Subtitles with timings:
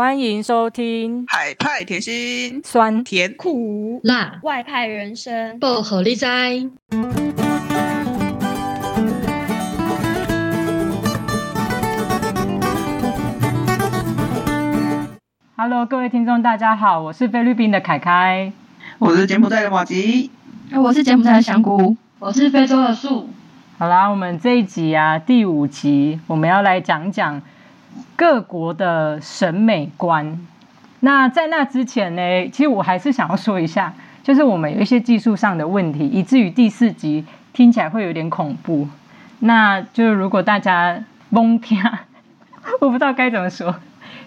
[0.00, 4.00] 欢迎收听海派甜心，酸甜苦。
[4.02, 4.38] 辣。
[4.42, 6.66] 外派人生，薄荷理哉。
[15.54, 18.50] Hello，各位听众，大家好，我是菲律宾的凯凯，
[18.98, 20.30] 我是柬埔寨的马吉，
[20.74, 23.28] 我是柬埔寨的香菇，我是非洲的树。
[23.76, 27.42] 好啦，我们这一集啊，第五集，我们要来讲讲
[28.16, 30.46] 各国的审美观。
[31.00, 38.86] 那在那之前呢，其实我还是想要说一下，就是我们有一些技术上的问题，以至于第四集听起来会有点恐怖。
[39.38, 41.82] 那就是如果大家懵听，
[42.80, 43.74] 我不知道该怎么说。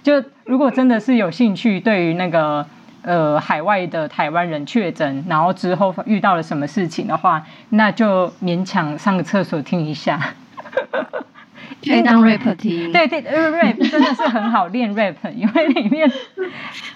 [0.01, 2.65] 就如果真的是有兴趣，对于那个
[3.03, 10.19] 呃海外的台湾人确诊，然后之后遇到了什么事情的话，那就勉强上个厕所听一下。
[11.83, 16.09] 可以当 rap 听，对对，rap 真的是很好练 rap，因为里面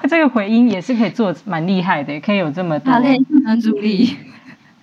[0.10, 2.98] 这个回音也是可以做蛮厉害的，也可以有这么多。
[3.00, 4.16] 练专注力。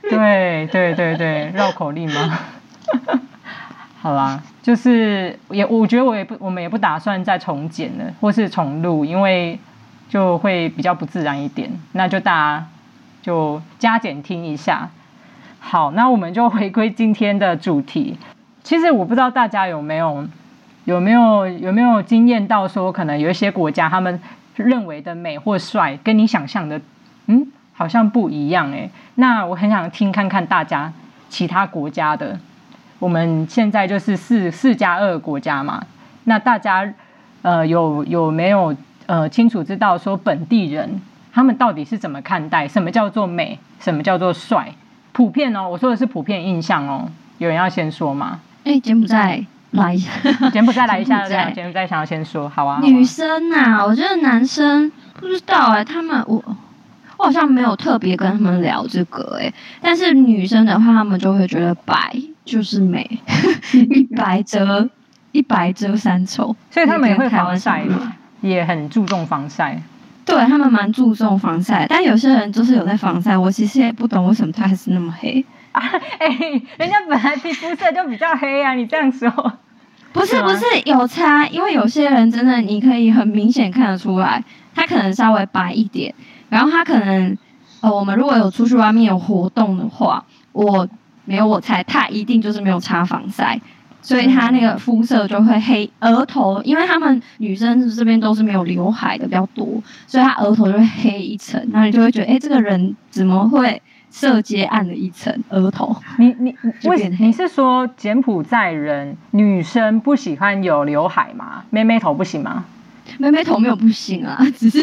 [0.03, 2.39] 对对对对，绕口令吗？
[4.03, 9.59] 好啦，就是也我觉得我也不我们也不打算再重剪了，或是重录，因为
[10.11, 11.70] 就会比较不自然一点。
[11.92, 12.66] 那就大家
[13.22, 14.91] 就加减听一下。
[15.59, 18.19] 好，那我们就回归今天的主题。
[18.65, 20.27] 其实我不知道大家有没有
[20.87, 24.19] 有没有有没有经验到说，可能有一些国家他们
[24.56, 26.81] 认为的美或帅，跟你想象的，
[27.27, 28.91] 嗯，好像不一样诶。
[29.17, 30.91] 那我很想听看看大家
[31.29, 32.39] 其他国家的。
[32.98, 35.84] 我们现在就是四四加二国家嘛，
[36.25, 36.91] 那大家
[37.43, 41.03] 呃有有没有呃清楚知道说本地人
[41.34, 44.73] 他们到底是怎么看待什么叫做美，什么叫做帅？
[45.12, 47.11] 普遍哦，我说的是普遍印象哦。
[47.39, 48.41] 有人要先说吗？
[48.65, 49.93] 哎，柬埔寨来。
[49.95, 50.11] 一下，
[50.53, 52.81] 柬埔寨来一下，柬埔寨想要先说，好啊。
[52.83, 54.91] 女生啊，我觉得男生
[55.21, 56.43] 不知道哎，他们我
[57.17, 63.19] 我好像没有特别跟他们聊这个哎，但是女生的话，他们就会觉得白就是美，
[63.72, 64.88] 一白遮
[65.33, 69.81] 一白遮三丑，所以他们也会防晒嘛，也很注重防晒。
[70.25, 75.44] 对，他们蛮注重防晒，但有些人就是有在防晒，我其实也不懂为什么他还是那么黑。
[75.75, 75.83] 啊，
[76.21, 76.29] 哎、
[76.79, 79.29] 人家本来皮肤色就比较黑啊，你这样说，
[80.15, 84.43] 不是不是有差，因为有些人真的你可以很明显看得出来，
[84.73, 86.15] 他可能稍微白一点，
[86.49, 87.37] 然后他可能，
[87.81, 90.89] 呃，我们如果有出去外面有活动的话，我
[91.25, 93.61] 没有我猜他一定就是没有擦防晒，
[94.01, 103.83] 所以他那个肤色就会黑，额头，因为他们女生这边都是没有刘海的比较多，所以他额头就会黑一层，然后你就会觉得，哎、这个人怎么会？
[104.14, 105.97] 色阶暗了一层，额头。
[106.19, 106.54] 你你
[106.84, 111.64] 为你是说柬埔寨人女生不喜欢有刘海吗？
[111.70, 112.64] 妹妹头不行吗？
[113.19, 114.78] 妹妹头没有不行啊， 只是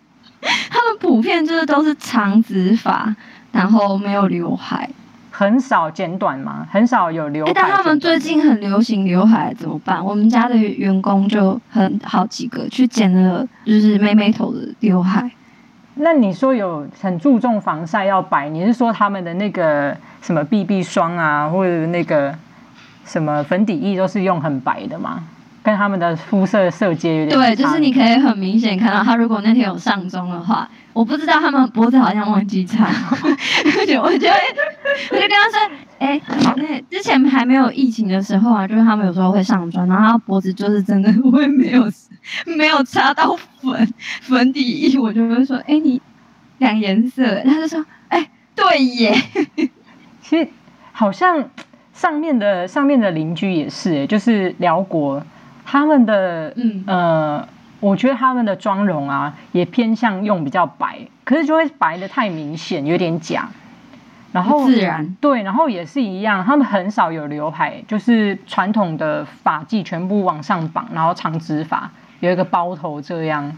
[0.70, 3.14] 他们普遍就是都是长直发，
[3.52, 4.88] 然后没有刘海，
[5.30, 6.66] 很少剪短吗？
[6.70, 7.52] 很少有刘海。
[7.54, 10.02] 但他们最近很流行刘海，怎么办？
[10.02, 15.30] 我们家的员工就很好几个去剪了，就是妹妹头的刘海。
[15.94, 22.34] 那你说有很注重防晒要白，你是说他们的那个什么 BB 霜啊，或者那个
[23.04, 25.22] 什么粉底液都是用很白的吗？
[25.62, 36.22] 跟他们的肤色色阶有点对，就是你可以很明显看到他如果那天有上妆的话，我不知道他们脖子好像忘记擦，我觉得我就跟他说，哎、欸，
[36.56, 41.86] 那之前还没有疫情的时候啊，就是他们有时候会上妆，然后他脖子就是真的会没有。
[42.44, 46.00] 没有擦到粉粉底液，我就会说：“哎，你
[46.58, 49.14] 两颜色。”他就说：“哎，对耶。
[50.22, 50.48] ”其实
[50.92, 51.48] 好像
[51.92, 55.22] 上面的上面的邻居也是，哎，就是辽国
[55.64, 57.48] 他们的，嗯呃，
[57.80, 63.48] 我觉得他们的妆容啊，也偏向用比较白，可是就会白的太明显，有点假。
[64.32, 71.90] 然后自然对，然后也是一样，他们很少有刘海，就是传统的发髻全部往上绑，然后长直发。
[72.20, 73.50] 有一个包头这样，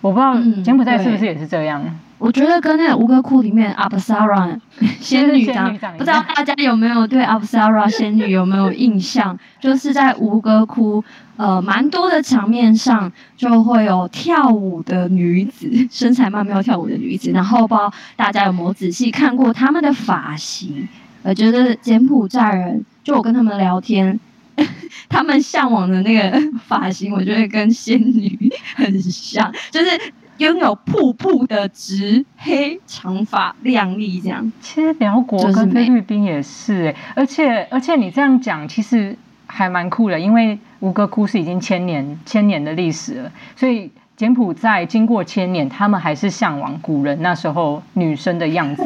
[0.00, 1.82] 我不知道柬埔寨是不是也是这样？
[1.84, 4.48] 嗯、我觉得跟那个吴哥窟里面阿布萨拉
[5.00, 9.38] 仙女长，不知道大家有没有对阿布萨拉仙女有没有印象？
[9.60, 11.02] 就是在吴哥窟，
[11.36, 17.30] 呃，蛮多的场面上就会有跳舞的女子，身材曼妙跳舞的女子。
[17.30, 20.88] 然后不知道大家有没有仔细看过他们的发型？
[21.22, 24.18] 我觉得柬埔寨人，就我跟他们聊天。
[25.08, 29.90] 他们向往的那个 发型，我觉得跟仙女很像，就是
[30.38, 34.52] 拥有瀑布的直黑长发，亮丽这样。
[34.60, 39.16] 其实寮国跟菲律宾也是哎，而且而且你这样讲，其实
[39.46, 48.82] 还蛮酷的，因为吴哥窟是已经千年千年的历史了，所以柬埔寨经过千年，他们还是向往古人那时候女生的样子，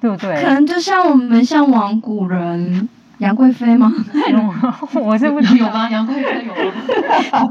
[0.00, 0.34] 对不对？
[0.42, 2.88] 可能就像我们向往古人
[3.20, 3.92] 杨贵妃吗？
[4.94, 5.88] 我是不知道有吗？
[5.90, 6.54] 杨贵妃有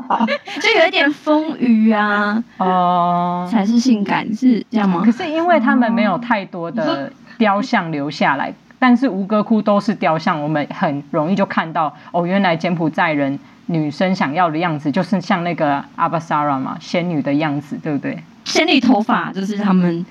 [0.08, 0.26] 吗？
[0.62, 5.02] 就有一点丰腴啊，哦、呃，才是性感，是这样吗？
[5.06, 13.40] 可是因为他们没有太多的雕像留下来，但是吴哥窟都是雕像，我们很容易就看到哦，原来柬埔寨人。
[13.72, 18.18] 女生想要的样子就是像那个阿巴萨拉嘛，仙女的样子，对不对？
[18.44, 20.04] 仙女头发就是他们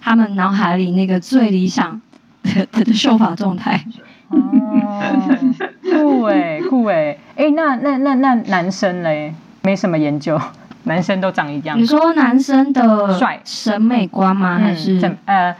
[0.00, 2.00] 他们脑海里那个最理想
[2.44, 3.84] 的的，的秀发状态。
[4.32, 5.38] 哦，
[5.82, 9.34] 酷哎，酷哎，哎，那那那那男生嘞？
[9.62, 10.40] 没什么研究，
[10.84, 11.78] 男生都长一样。
[11.78, 14.58] 你说男生的帅审美观吗？
[14.58, 15.54] 还是怎呃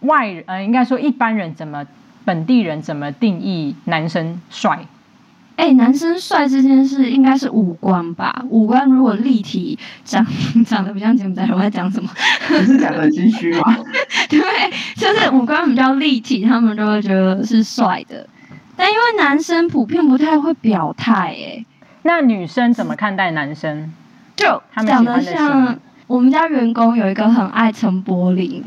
[0.00, 1.84] 外人呃应该说一般人怎么
[2.24, 4.78] 本地人怎么定义男生帅？
[5.56, 8.44] 哎、欸，男生帅这件事应该是五官吧？
[8.50, 10.26] 五官如果立体，长
[10.66, 12.10] 长得不像柬埔寨人，我在讲什么？
[12.50, 13.76] 你是讲的很心虚吗？
[14.28, 14.40] 对，
[14.96, 18.26] 就是五官比较立体，他们就会觉得是帅的。
[18.76, 21.64] 但因为男生普遍不太会表态，哎，
[22.02, 23.92] 那女生怎么看待男生？
[24.34, 25.78] 就长得像
[26.08, 28.64] 我们家员工有一个很爱陈柏霖。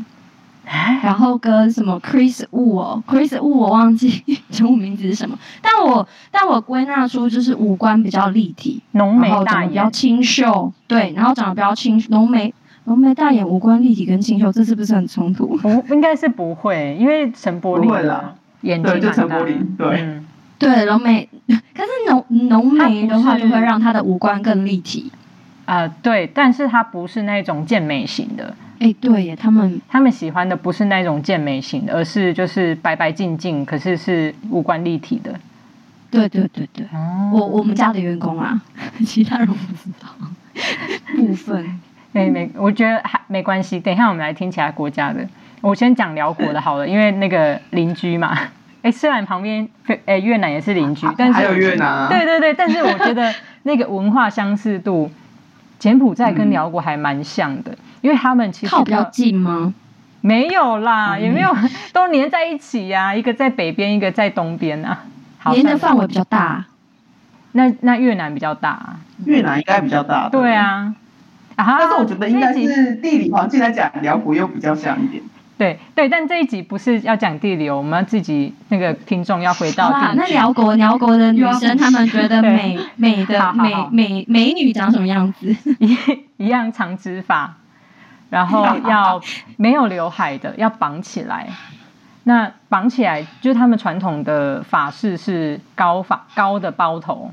[1.02, 4.22] 然后跟什么 Chris Wu 哦，Chris Wu 我忘记
[4.52, 12.52] 中文名字是什么，但我但我归纳出就是五官比较立体，浓眉大眼，比较清秀，对，然后长得比较清浓眉
[12.84, 15.56] 浓眉大眼，五官立体跟清秀，这是不是很冲突？
[15.56, 20.26] 不，应该是不会，因为陈柏霖的眼睛就陈柏霖，对，嗯、
[20.58, 25.10] 对浓眉， 可是浓浓眉的话就会让他的五官更立体。
[25.64, 28.54] 啊、呃，对，但是他不是那种健美型的。
[28.80, 35.34] 哎、欸，对耶，他们他们喜欢的不是那种健美型的，而是就是白白净净，可是是五官立体的。
[36.10, 38.58] 对对对对，哦、我我们家的员工啊，
[39.04, 40.08] 其他人我不知道
[41.16, 41.64] 部分。
[42.14, 43.78] 哎、欸，没，我觉得还没关系。
[43.78, 45.26] 等一下我们来听其他国家的。
[45.60, 48.32] 我先讲辽国的好了，因为那个邻居嘛。
[48.80, 52.08] 哎、欸，虽然旁边哎、欸、越南也是邻居，但是还有越南、啊。
[52.08, 53.34] 对对对，但是我觉得
[53.64, 55.10] 那个文化相似度，
[55.80, 57.72] 柬埔寨跟辽国还蛮像的。
[57.72, 59.74] 嗯因为他们其实靠比较近吗？
[60.20, 61.54] 没有啦，嗯、也没有，
[61.92, 63.14] 都连在一起呀、啊。
[63.14, 65.04] 一个在北边，一个在东边啊。
[65.52, 66.64] 连的范围比较大。
[67.52, 69.00] 那那越南比较大、啊。
[69.24, 70.28] 越南应该比较大。
[70.28, 70.94] 对啊。
[71.56, 75.22] 啊，但是我觉得应该是地理环境来讲，辽国又比较像一点。
[75.56, 79.90] 对对，但这一集不是要讲地理，我们要自己那个听众要回到。
[80.14, 85.56] 那辽国辽国的女生，她们觉得美美的美美美女长什么样子？
[85.80, 85.96] 一
[86.36, 87.56] 一样长直发。
[88.30, 89.20] 然后 要
[89.56, 91.48] 没有刘海的，要绑起来。
[92.24, 97.32] 那绑起来就是他们传统的法式是高发高的包头，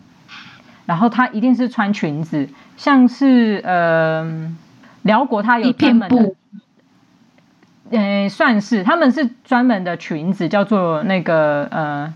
[0.85, 2.47] 然后他一定是穿裙子，
[2.77, 4.55] 像是呃
[5.01, 6.35] 辽国他有专门的，
[7.91, 12.13] 呃算是他们是专门的裙子，叫做那个呃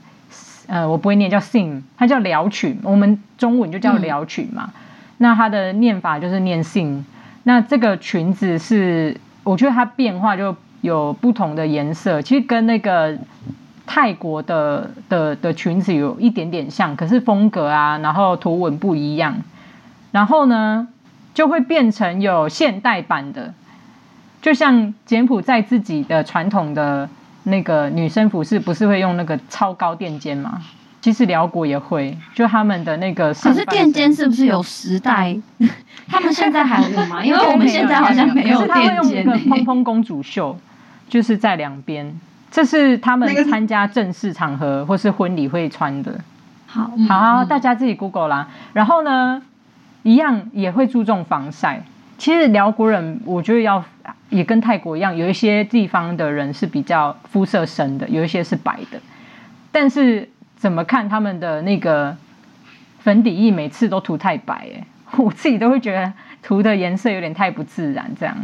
[0.68, 4.70] 呃我不会念叫 Sin，它叫辽裙，我们中文就叫辽裙嘛。
[4.70, 4.74] 嗯、
[5.18, 7.04] 那它的念法就是念 Sin。
[7.44, 13.18] 那这个裙子是，我觉得它变化就有不同的颜色，其实跟那个
[13.86, 19.42] 泰国的的的裙子有一点点像，可是风格啊，然后图文不一样，
[20.12, 20.88] 然后呢
[21.34, 23.54] 就会变成有现代版的，
[24.42, 27.10] 就像柬埔寨自己的传统的
[27.44, 30.62] 那个女生服饰，不是会用那个超高垫肩吗？
[31.02, 33.34] 其实辽国也会，就他们的那个。
[33.36, 35.34] 可是垫肩是不是有时代？
[36.10, 37.24] 他们现在还有吗？
[37.24, 39.24] 因为我们现在好像没有垫肩。
[39.48, 40.58] 蓬蓬公主袖，
[41.08, 42.14] 就是在两边，
[42.52, 46.20] 这是他们参加正式场合或是婚礼会穿的。
[46.68, 48.50] 好，好，大家自己 Google 啦。
[48.74, 49.42] 然后呢，
[50.04, 51.82] 一样也会注重防晒。
[52.18, 53.82] 其实辽国人，我觉得要
[54.30, 59.00] 也跟泰国一样，有一些地方的人是比较肤色深的，有一些是白的，
[59.72, 60.28] 但是。
[60.60, 62.16] 怎么看他们的那个
[63.00, 64.86] 粉底液，每次都涂太白哎，
[65.18, 66.14] 我自己都会觉得
[66.44, 68.36] 涂的颜色有点太不自然这样。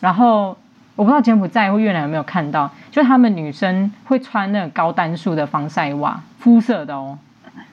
[0.00, 0.56] 然后
[0.96, 7.18] 我不知道柬埔寨或越南有没有看到，就他们女生会穿那个高单数的防晒袜，肤色的哦。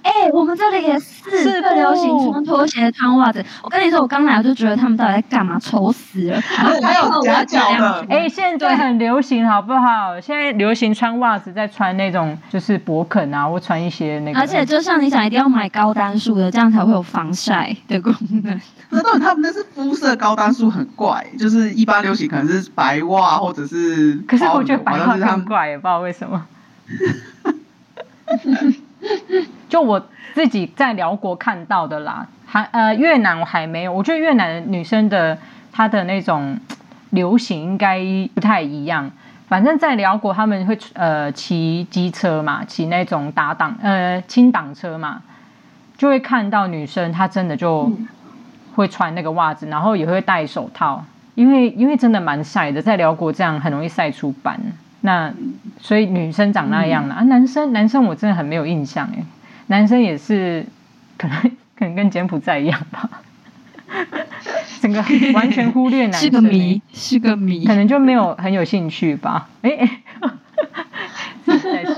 [0.03, 3.43] 哎、欸，我们这里也是，是不流行穿拖鞋、穿袜子。
[3.61, 6.41] 我跟你说，我刚来我就觉得他们到底在干嘛，丑死了。
[6.41, 10.19] 还有夹脚的，哎、欸，现在很流行，好不好？
[10.19, 14.39] 现在流行穿袜子，再穿那种就是勃肯啊，或穿一些那个。
[14.39, 18.59] 而且就像你讲，一定要买高单数的，这样才会有防晒的功能。
[18.89, 24.15] 那到底他们那是肤色高单数很怪，就是一般流行可能是白袜或者是。
[24.27, 26.45] 可是我觉得白袜很怪，也不知道为什么。
[29.71, 35.37] 就我自己在寮国看到的啦，还呃越南我还没有，我觉得越南女生的
[35.71, 36.59] 她的那种
[37.11, 38.01] 流行应该
[38.35, 39.09] 不太一样。
[39.47, 45.21] 反正，在寮国他们会呃骑机车嘛，骑那种打挡呃轻档车嘛，
[45.97, 47.89] 就会看到女生她真的就
[48.75, 54.59] 会穿那个袜子，然后也会戴手套，因为因为真的蛮晒的，在寮国这样很容易晒出斑。
[54.99, 55.33] 那
[55.79, 59.23] 所以女生长那样了啊，男生男生我真的很没有印象哎，
[59.71, 60.65] 男生也是
[61.17, 61.41] 可能
[61.77, 63.09] 可能跟柬埔寨一样吧，
[64.81, 65.01] 整个
[65.33, 69.47] 完全忽略男生，是个谜，是个谜，可能就没有很有兴趣吧。
[69.61, 70.01] 哎哎，
[71.45, 71.95] 再说，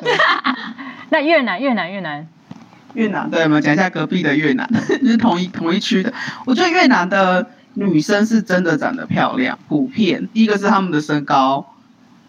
[1.09, 2.27] 那越南越南越南
[2.93, 4.69] 越南，对，我们讲一下隔壁的越南，
[5.01, 6.13] 就是同一同一区的。
[6.45, 11.72] 我觉得越南的女生是真的长得漂亮，普遍第一个是他们的身高。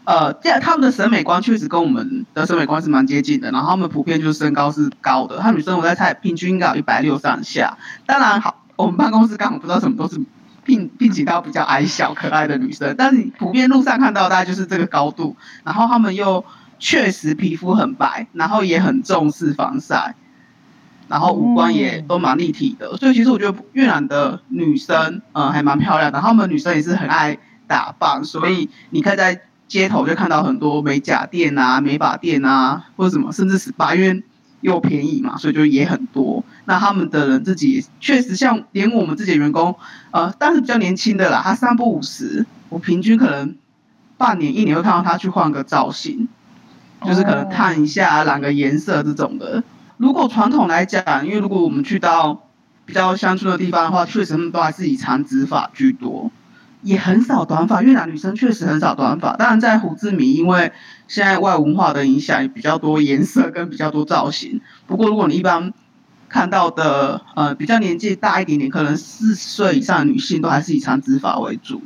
[0.04, 7.78] 呃，这样他们的审美观确实跟我们的审美观是蛮接近的，然后他们普遍就是身高是高的，他们女生我在猜平均应该有一百六上下。
[8.04, 10.20] 当然好，我们办公室刚好不知道什么都是
[10.62, 16.44] 聘聘请到比较矮小可爱的女生，但是你普遍路上看到大概就是这个高度，然后他们又
[16.78, 20.14] 确实皮肤很白，然后也很重视防晒，
[21.08, 29.40] 然后五官也都蛮立体的，所以其实我觉得越南的女生嗯还蛮漂亮的，然后他们女生也是很爱打扮，所以你可以在。
[29.68, 34.23] 街头就看到很多美甲店啊、美发店啊，或者什么，甚至是 SPA，因为
[34.61, 36.44] 又便宜嘛，所以就也很多。
[36.64, 39.75] 那他们的人自己确实像连我们自己的员工，
[40.11, 43.56] 呃，但是比较年轻的啦，他三不五十，我平均可能
[44.16, 46.28] 半年、一年会看到他去换个造型，
[47.04, 49.62] 就是可能烫一下、染个颜色这种的。
[49.97, 52.42] 如果传统来讲，因为如果我们去到
[52.87, 56.30] 比较乡村的地方的话，确实他们都还是以长直发居多。
[56.84, 59.34] 也很少短发，越南女生确实很少短发。
[59.36, 60.70] 当然，在胡志明，因为
[61.08, 64.60] 现在外文化的影响也比较多，颜色跟比较多造型。
[64.86, 65.72] 不过，如果你一般
[66.28, 71.82] 看到的，呃，比较年纪大一点点，可能四十岁以上的女性都还是以长直发为主。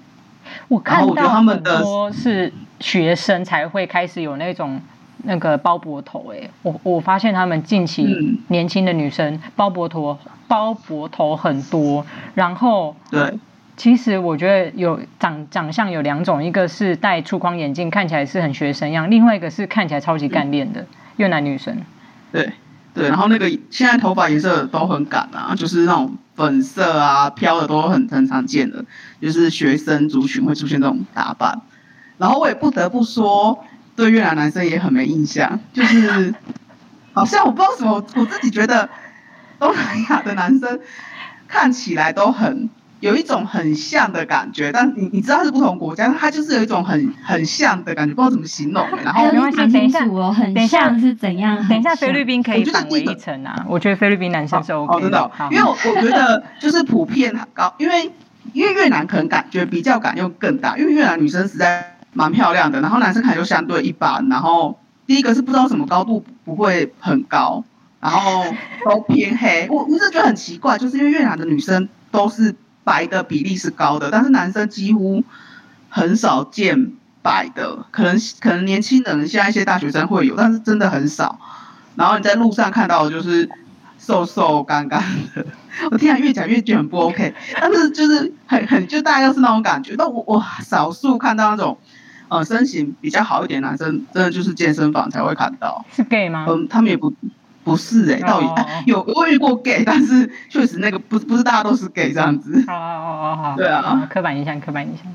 [0.67, 4.81] 我看到很多是学生才会开始有那种
[5.23, 13.39] 那个包脖头，哎，我我发现他们近期年轻的女生包脖头包脖头很多，然后对。
[13.79, 20.85] 其实我觉得有长长相有两种，一个是戴粗框眼镜，看起来是很学生样；另外一个是看起来超级干练的
[21.17, 21.77] 越南女生。
[22.33, 22.53] 对
[22.93, 28.85] 对，然后那个现在头发颜色都很赶啊，就是那种粉色啊、飘的都很很常见的，
[29.23, 31.63] 就是学生族群会出现这种打扮。
[32.19, 36.35] 然后我也不得不说，对越南男生也很没印象，就是
[37.15, 38.89] 好像我不知道什么，我自己觉得
[39.61, 40.81] 东南亚的男生
[41.47, 42.69] 看起来都很。
[43.01, 48.85] 有一种很像的感觉，但你你知道它是不同国家，它就是有一种很很像的感觉，不知道怎么形容。
[49.05, 50.01] 然后没关系，等一下，
[50.55, 51.69] 等一下是怎样？
[51.69, 53.65] 等一下菲律宾可以反为一层啊！
[53.69, 54.99] 我觉得菲律宾男生是 OK 的。
[54.99, 58.11] 哦，真的，因为我我觉得就是普遍很高，因为
[58.53, 64.29] 因为越南可能感觉比较感又更大，因为越南女生实在蛮漂亮的，然后男生可能就相对一般。
[64.29, 64.77] 然后
[65.07, 67.63] 第一个是不知道什么高度不会很高，
[68.01, 68.45] 然后
[68.85, 69.69] 都偏黑。
[69.71, 72.57] 我我是觉得很奇怪，就是因为越南的女生都是。
[72.89, 75.23] 白的比例是高的，但是男生几乎
[75.91, 81.39] 很少见白的，可能可能年轻人现在一些大学生会有，但是真的很少。
[81.97, 83.47] 然后你在路上看到的就是
[83.99, 85.03] 瘦瘦干干
[85.35, 85.45] 的，
[85.91, 89.95] 我天啊，越讲越觉得很不 OK，但是就是很很就大概都是那种感觉。
[89.99, 91.77] 但我我少数看到那种
[92.29, 95.85] 呃身形比较好一点男生，真的就是健身房才会看到。
[95.95, 96.47] 是 gay 吗？
[96.49, 97.13] 嗯，他们也不。
[97.69, 98.59] 不是哎、欸，到底、oh.
[98.87, 102.65] 有我遇过 gay，但是确实那个不不是大家都是 gay 这样子。
[102.67, 103.57] 哦哦哦，好。
[103.57, 105.07] 对啊，刻板印象，刻板印象。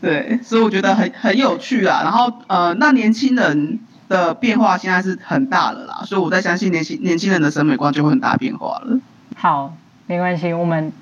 [0.00, 2.00] 对，所以我觉得很很有趣啊。
[2.02, 8.98] 然后呃，那年轻人的变化现在是很大了啦，所以我在相信年轻年轻人的审美观就会很大变化了。
[9.36, 9.74] 好，
[10.06, 10.92] 没关系，我们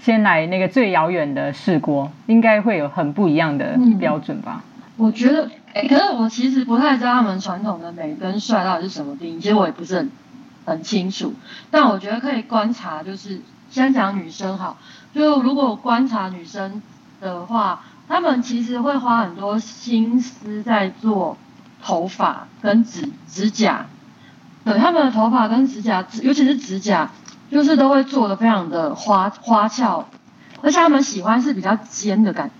[0.00, 4.62] 先来那个最遥远的试过，应该会有很不一样的标准吧？
[4.96, 5.48] 嗯、我觉得。
[5.74, 10.10] 哎、可是我其实不太知道他们传统的美跟帅到底是什么定义，其实我也不是很
[10.64, 11.34] 很清楚。
[11.70, 14.78] 但我觉得可以观察，就是先讲女生好，
[15.14, 16.82] 就如果观察女生
[17.20, 21.36] 的话，她们其实会花很多心思在做
[21.82, 23.86] 头发跟指指甲。
[24.64, 27.10] 对，她们的头发跟指甲，尤其是指甲，
[27.50, 30.06] 就是都会做得非常的花花俏，
[30.62, 32.50] 而且她们喜欢是比较尖的感，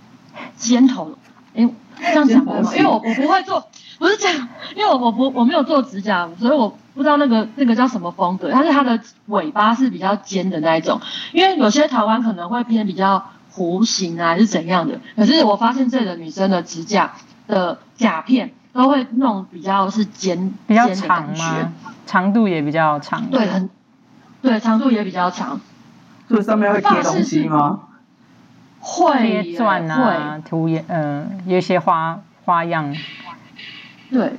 [0.56, 1.18] 尖头。
[1.54, 1.68] 哎、
[2.08, 2.72] 这样讲对吗？
[2.76, 3.66] 因为我我不会做，
[3.98, 8.50] 不是这样，因为我我不我没有做指甲，所以我不知道那个那个叫什么风格。
[8.52, 11.00] 但是它的尾巴是比较尖的那一种，
[11.32, 15.00] 因为有些台湾可能会偏比较弧形啊，还是怎样的。
[15.16, 17.12] 可是我发现这里的女生的指甲
[17.46, 21.72] 的甲片都会弄比较是尖，比较长吗？
[22.06, 23.26] 长度也比较长。
[23.30, 23.68] 对，很
[24.42, 25.60] 对，长度也比较长。
[26.28, 27.80] 所以上面会贴东西吗？
[28.88, 32.94] 会贴钻啊，涂也，嗯，有一些花花样。
[34.10, 34.32] 对，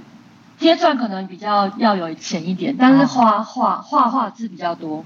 [0.58, 5.06] 贴钻可能比较要有钱一点，但是花画画画字比较多。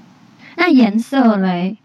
[0.55, 1.75] 那颜色嘞？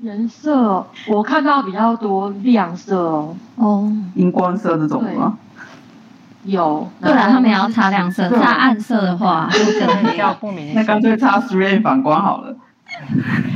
[0.00, 3.36] 颜色我看到比较多亮色哦。
[3.56, 3.92] 哦。
[4.14, 5.38] 荧光色这种吗？
[6.44, 6.86] 有。
[7.00, 9.64] 对啊，他们也要擦亮色，擦暗色的话就
[10.10, 10.74] 比较不明显。
[10.74, 12.54] 那干脆擦 three 反光好了。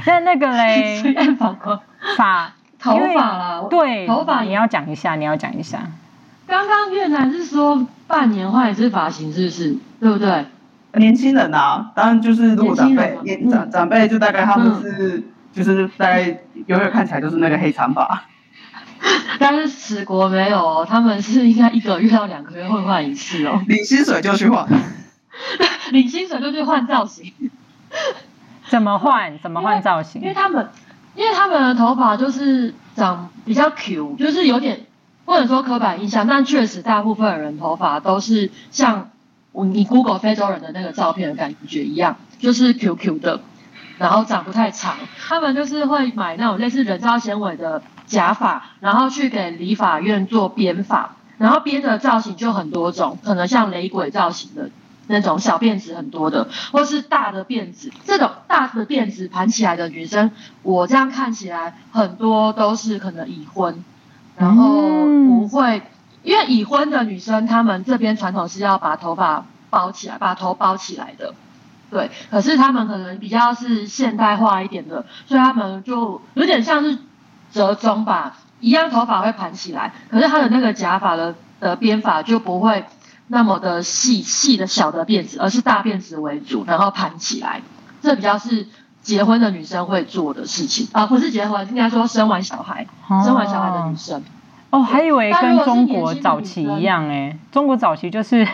[0.07, 1.03] 那那个嘞？
[1.05, 1.79] 3M 反光。
[2.17, 5.91] 发头发啦，对，头发你要讲一下，你要讲一下。
[6.47, 9.77] 刚刚越南是说半年换一次发型，是不是？
[10.01, 10.47] 对不对？
[10.95, 18.25] 年轻人啊，当然就是如果长辈，年长长辈就大概他们是，嗯、就是大概永远看起来就是那个黑长发。
[19.39, 23.63] 但是此国没有，他们是应该一个月到两个月会换一次哦。
[23.69, 24.67] 领薪水就去换。
[25.93, 27.33] 领薪水就去换造型。
[28.69, 29.39] 怎么换？
[29.39, 30.21] 怎么换造型？
[30.23, 30.69] 因为他们，
[31.15, 34.87] 因为他们的头发就是长比较 Q，就是有点。
[35.27, 39.11] 不能说刻板印象，但确实大部分人头发都是像
[39.53, 43.41] 你 Google 非洲人的那个照片的感觉一样，就是 QQ 的，
[43.99, 44.97] 然后长不太长。
[45.29, 54.71] 他们就是会买那种类似人造纤维的假发，然后去给理发院做编发，然后编的造型就很多种，可能像雷鬼造型的
[55.11, 57.93] 那种小辫子很多的，或是大的辫子。
[58.05, 60.31] 这种大的辫子盘起来的女生，
[60.63, 63.85] 我这样看起来很多都是可能已婚。
[64.37, 64.81] 然后
[65.27, 65.83] 不会，
[66.23, 71.35] 因为已婚的女生，她们这边传统是要把头发包起来，把头包起来的，
[71.91, 72.11] 对。
[72.31, 76.97] 可是她们可能比较是现代化一点的，所以她们就有点像是
[77.53, 82.87] 折中吧，一样头发会盘起来，可是她的那个假发的的编法就不会
[83.31, 87.63] 那么的细细的小的辫子，而是大辫子为主，然后盘起来，
[88.03, 88.67] 这比较是。
[89.03, 94.23] 结婚的女生会做的事情啊，不是结婚，应该说生完小孩，哦、生完小孩的女生。
[94.69, 98.47] 哦，还以为跟中国早期一样哎，中国早期就是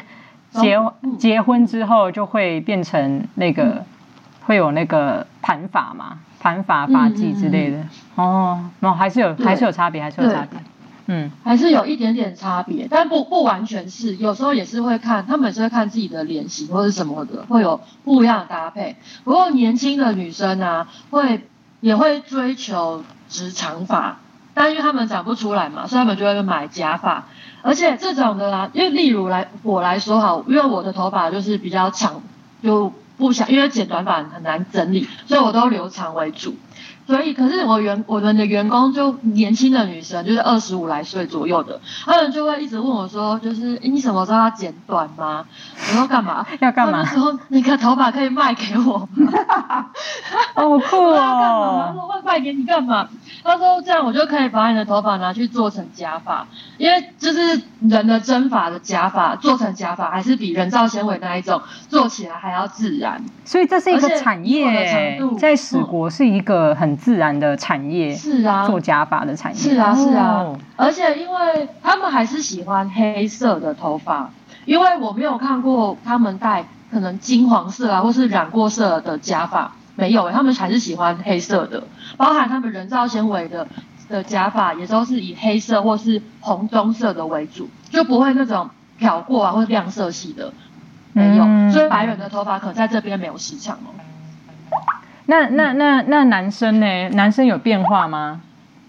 [0.53, 3.85] 结、嗯、结婚之后就会变成那个、嗯、
[4.47, 7.85] 会有那个盘法嘛，盘法发髻之类的。
[8.15, 10.61] 哦，那还是有还是有差别，还是有差别。
[11.09, 18.97] 嗯，还是有一点点差别，但不不完全是，有时候也是会看，他们也是会看自己的脸型或者什么的，会有不一样的搭配。
[19.23, 21.47] 不过年轻的女生啊，会
[21.81, 24.19] 也会追求直长发，
[24.53, 27.27] 但因为他们长不出来嘛，所以他们就会买假发。
[27.63, 32.23] 而且这种的啦，因为例如来我来说哈，因为我的头发就是比较长，
[32.63, 36.57] 就不想因为剪短发很难整理，所以我都留长为主。
[37.07, 45.45] 所以，可是我员我们的员工就年轻的女生，就是二十五来岁左右的，他们就会一直问我说，就是你什么时候要剪短吗？
[45.77, 46.45] 我说干嘛？
[46.61, 47.05] 要干嘛？
[47.05, 49.87] 说你的头发可以卖给我吗？
[50.55, 51.15] 好酷哦！
[51.15, 51.87] 要干嘛？
[51.87, 53.09] 他说会卖给你干嘛？
[53.45, 56.45] 他说这样我就可以把你的头发拿去做成假发，
[56.77, 63.25] 因为就是人的真发的假发做成假发，还是比人造纤维那一种做起来还要自然。
[63.45, 66.96] 所以这是一个产业，在史国是一个很。
[66.97, 69.59] 自然的产业是啊，做假发的产业。
[69.59, 74.31] 是啊是啊，而且因为他们还是喜欢黑色的头发，
[74.65, 81.83] 因为我没有看过他们戴可能金黄色啊，或是染过色的假发，没有，他们还是喜欢黑色的，
[82.17, 83.67] 包含他们人造纤维的
[84.09, 90.53] 的假发也都是以黑色或是红棕色的为主，就不会那种漂过啊或亮色系的，
[91.13, 93.91] 没有，嗯、所以白人的头发可能在这边没有市场哦。
[95.27, 97.09] 那那那那男生呢？
[97.11, 98.41] 男生有变化吗？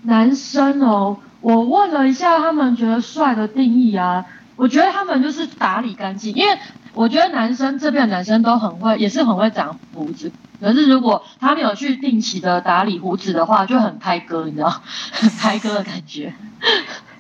[0.04, 4.24] 男生哦，我问了一下，他们觉得帅的定义啊，
[4.56, 6.58] 我觉得他们就是打理干净，因为
[6.94, 10.32] 我觉得男生这边的男生都很会，也是很会长胡子。
[10.62, 14.70] 可是如果他没有去定期的打理胡子的话，就很开哥，你知道，
[15.12, 16.34] 很开哥的感觉。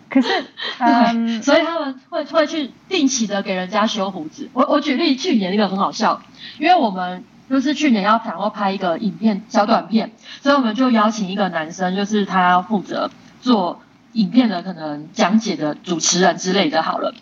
[0.10, 0.30] 可是，
[0.80, 4.48] 嗯，所以他们会会去定期的给人家修胡子。
[4.54, 6.22] 我我举例，去年那个很好笑，
[6.60, 7.24] 因为我们。
[7.50, 13.10] 就是去年要想要拍一个影片小短片，所以我们就邀请一个男生，就是他要负责
[13.42, 13.80] 做
[14.14, 16.82] 影片的可能讲解的主持人之类的。
[16.82, 17.14] 好了，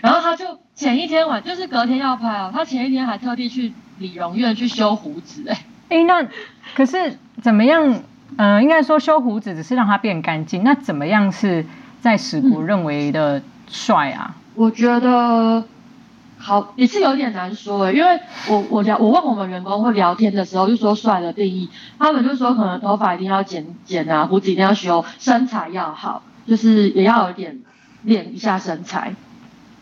[0.00, 5.44] 然后他就前一天晚，就是隔天要拍哦，他前一天还特地去理容院去修胡子。
[5.48, 6.26] 哎，哎，那
[6.74, 8.02] 可是怎么样？
[8.36, 11.64] 嗯、呃，应该说修胡子只是让它变干净，那怎么样是
[12.00, 14.34] 在史国认为的帅啊？
[14.34, 15.62] 嗯、我觉得。
[16.44, 27.60] 好，也是有点难说诶，因为我我聊我问我们员工会聊天的时候，就说帅的定义，他们就说可能头发一定要剪剪啊，胡子一定要修，身材要好，就是也要有点
[28.02, 29.14] 练一下身材。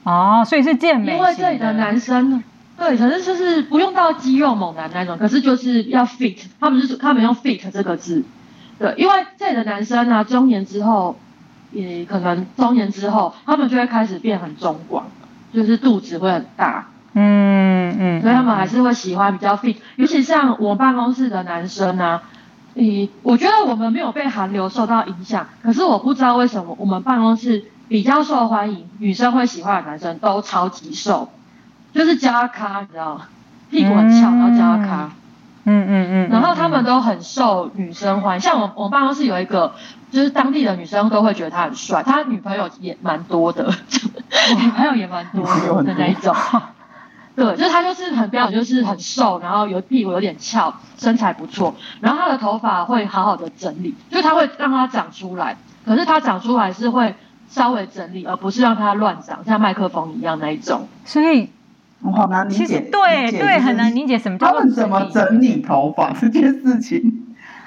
[0.05, 1.17] 哦，所以是健美。
[1.17, 2.45] 因为这里的男生，
[2.79, 8.23] 对，可是就是不用到肌肉猛男那种，可是就是要 fit，他们就是他们用 fit 这个字，
[8.79, 11.17] 对，因为这里的男生啊，中年之后，
[11.73, 15.07] 也可能中年之后，他们就会开始变很中广，
[15.53, 22.23] 就是肚子会很大，嗯嗯，所以他们还是会喜欢比较 fit，尤其像我办公室的男生啊，
[22.75, 31.31] 你，我觉得我们没有被韩流受到影响，可是我不知道为什么我们办公室比较受欢迎，女生会喜欢的男生都超级瘦。
[31.93, 33.27] 就是加咖，你知道吗？
[33.71, 35.11] 屁股很翘，然后加咖。
[35.65, 36.29] 嗯嗯嗯。
[36.31, 39.73] 然后他们都很受女生欢迎，像我我办公室有一个，
[40.11, 43.73] 就是当地的女生都会觉得他很帅，他女朋友也蛮多的，
[44.61, 46.35] 女朋友也蛮多的那一种。
[47.35, 57.15] 对，就是他就是很标准，就是很瘦，然后有屁股有点翘，身材不错，然后他的头发会好好的整理，就他会让它长出来，可是他长出来是会
[57.49, 60.89] 稍微整理，而不是让它乱长，像麦克风一样那一种。
[61.05, 61.51] 所以。
[62.03, 67.27] 我好难理解，其实对对很难理解什么叫他们怎么整理头发这件事情。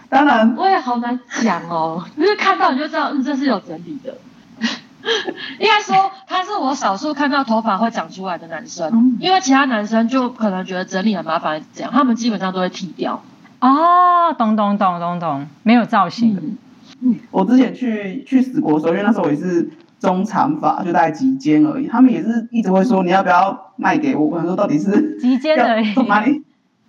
[0.09, 4.15] 当然，我也好难讲哦，就是看到你就知道，嗯，这是有整理的。
[5.59, 13.21] 应该说，他是我少数看到头发会长出来的男生，嗯、因为其他男生就可能觉得整理很麻烦，这样他们基本上都会剃掉。
[13.61, 16.35] 哦，懂懂懂懂懂，没有造型。
[16.35, 16.57] 嗯，
[17.01, 19.69] 嗯我之前去去死国的时候，因为那时候我也是。
[20.05, 24.25] 中长发就大概及肩而已，他们也是一直会说，你要不要卖给我？
[24.27, 26.43] 我说到底是及肩而已，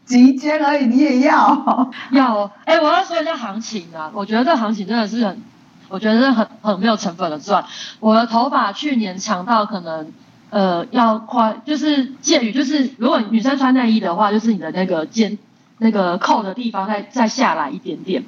[0.04, 2.50] 及肩而已，你也要要？
[2.64, 5.42] 哎、欸，我要说一下行情啊，我觉得这行情真的是很，
[5.88, 7.64] 我觉得是很很没有成本的赚。
[7.98, 10.12] 我的头发去年长到可能
[10.50, 15.38] 呃要宽，就是介于就是如果女生穿内衣的话，就是你的那个肩
[15.78, 18.24] 那个扣的地方再再下来一点点，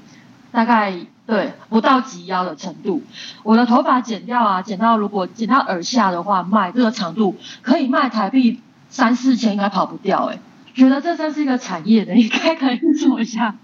[0.53, 0.95] 大概。
[1.29, 3.03] 对，不到及腰的程度。
[3.43, 10.39] 我的头发剪掉啊，剪到如果剪到耳下的话，卖这个长度可以卖台币三四千，应该跑不掉哎。
[10.73, 13.55] 觉得这真是一个产业的，应该可以做一下，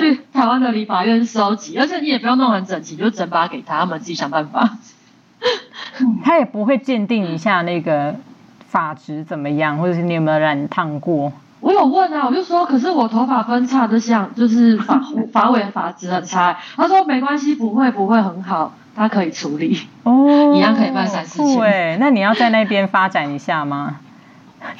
[0.00, 4.76] 去台湾的理发院收集，而且你也不用弄很整齐，就整把给他，他们自己想办法。
[6.24, 8.16] 他也不会鉴定一下那个
[8.66, 11.32] 发质怎么样，或者是你有没有染烫过？
[11.60, 15.00] 我有问啊，我就说，可是我头发分叉的像，就是发
[15.32, 16.56] 发尾发质很差。
[16.76, 19.80] 他说没关系，不会不会很好，他可以处理。
[20.04, 21.58] 哦，一样可以办三四千。
[21.58, 23.96] 对，那你要在那边发展一下吗？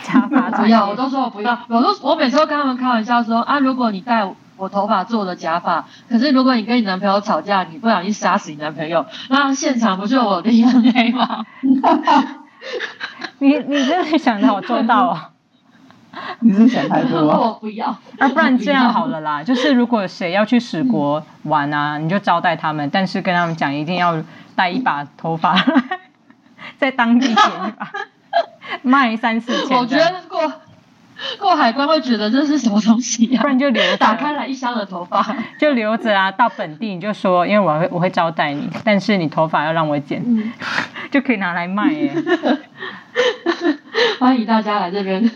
[0.03, 1.59] 假发不要，我都说我不要。
[1.69, 11.45] 我都我每次都跟他们开玩笑说啊，如果你戴我头发做的假发，可是如果你跟你男朋友吵架，你不小心杀死你男朋友，那现场不就我的 DNA 吗？
[13.39, 15.31] 你你真的想得好周到啊！
[16.41, 17.21] 你是想太多？
[17.21, 17.89] 我不要。
[18.19, 24.23] 啊，不然这样好了啦，就是如果谁要去史国玩啊，你就招待他们，但是跟他们讲一定要
[24.55, 25.57] 带一把头发，
[26.79, 27.93] 在当地剪一把，
[28.83, 29.77] 卖三四千。
[29.77, 30.53] 我觉得过
[31.39, 33.41] 过海关会觉得这是什么东西呀？
[33.41, 35.25] 不然就留着，打开来一箱的头发
[35.59, 36.31] 就留着啊。
[36.31, 40.23] 到本地你就说，因为我会我会招待你，但是你头发要让我剪，
[41.11, 42.13] 就可以拿来卖耶。
[44.19, 45.31] 欢迎大家来这边。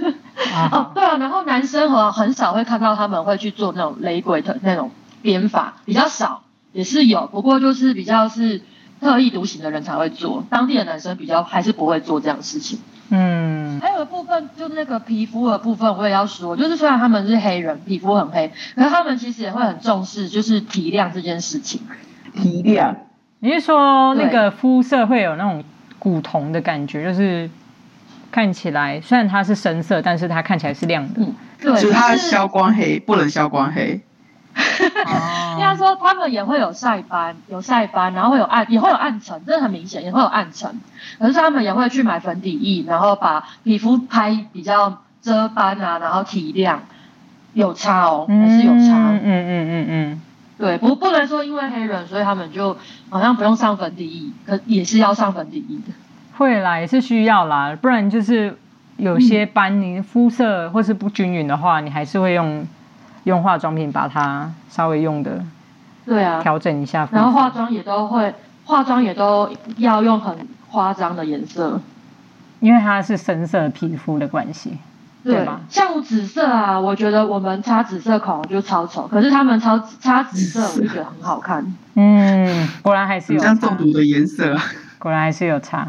[0.73, 4.91] 哦，对啊，然后男生和很少会看到他们会去做那种雷鬼的那种
[5.23, 8.63] 编法，比较少，也是有，不过就是比较是
[9.01, 12.81] 特立独行的人才会做，当地的男生比较还是不会做这样的事情。
[13.11, 21.83] 嗯，还有一部分就是那个皮肤的部分，我也要说，就是虽然他们是黑人，皮肤很黑，可是他们其实也会很重视就是提亮这件事情。
[22.35, 22.97] 提亮？
[23.41, 25.65] 你是说那个肤色会有那种
[25.99, 27.51] 古铜的感觉，就是？
[28.31, 31.21] 看起来虽然它是深色，但是它看起来是亮的。
[31.21, 34.01] 嗯，对，就是它消光黑，不能消光黑。
[35.55, 40.81] 应该说他们也会有晒斑，有晒斑，然后会有暗，也会有暗沉，这很明显，也会有暗沉。
[41.19, 46.83] 可是他们也会去买粉底液，然后把皮肤拍比较遮斑啊，然后提亮，
[47.53, 49.11] 有差哦，还是有差。
[49.13, 50.21] 嗯嗯嗯嗯嗯。
[50.59, 52.77] 对，不不能说因为黑人，所以他们就
[53.09, 55.95] 好像不用上粉底液，可也是要上粉底液的。
[56.41, 58.57] 会啦，也是需要啦，不然就是
[58.97, 62.67] 有些斑，你肤色或是不均匀的话，你还是会用
[63.25, 65.45] 用化妆品把它稍微用的，
[66.07, 67.07] 对啊，调整一下。
[67.13, 70.35] 然后化妆也都会，化妆也都要用很
[70.71, 71.79] 夸张的颜色，
[72.61, 74.79] 因为它是深色皮肤的关系，
[75.23, 75.61] 对，对吧？
[75.69, 81.77] 像紫色啊，我觉得我们擦紫色口红就超丑，可是他们擦擦紫色，我就觉得很好看。
[81.97, 83.39] 嗯，果然还是有。
[83.39, 84.57] 像中毒的颜色，
[84.99, 85.87] 果然还是有差。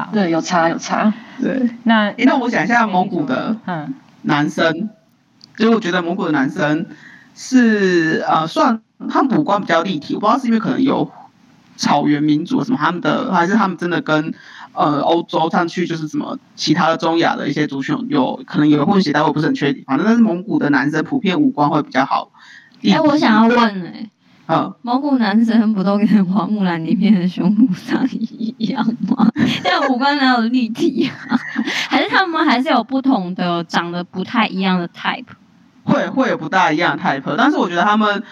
[0.00, 1.12] 好，对，有差有差。
[1.40, 4.90] 对，那那我想一下蒙古的嗯男生，嗯、
[5.56, 6.86] 就是我觉得蒙古的男生
[7.34, 11.10] 是呃算他们五官比较立体，我不知道是因为可能有
[11.76, 14.32] 草原民族什么他们的，还是他们真的跟
[14.72, 19.84] 呃欧洲上去就是什么其他的中亚的一些族群有可能有混血，但我不是很确定。
[19.86, 22.30] 反正但是蒙古的男生普遍五官会比较好。
[22.82, 24.10] 哎、欸，我想要问哎、欸。
[24.52, 29.30] 嗯，蒙古男生不都跟《花木兰》里面的兄弟长一样吗？
[29.62, 31.38] 但五官哪有立体啊？
[31.88, 35.24] 还是他们还是有不同的长得不太一样的 type？
[35.84, 38.24] 会会有不大一样的 type，但是我觉得他们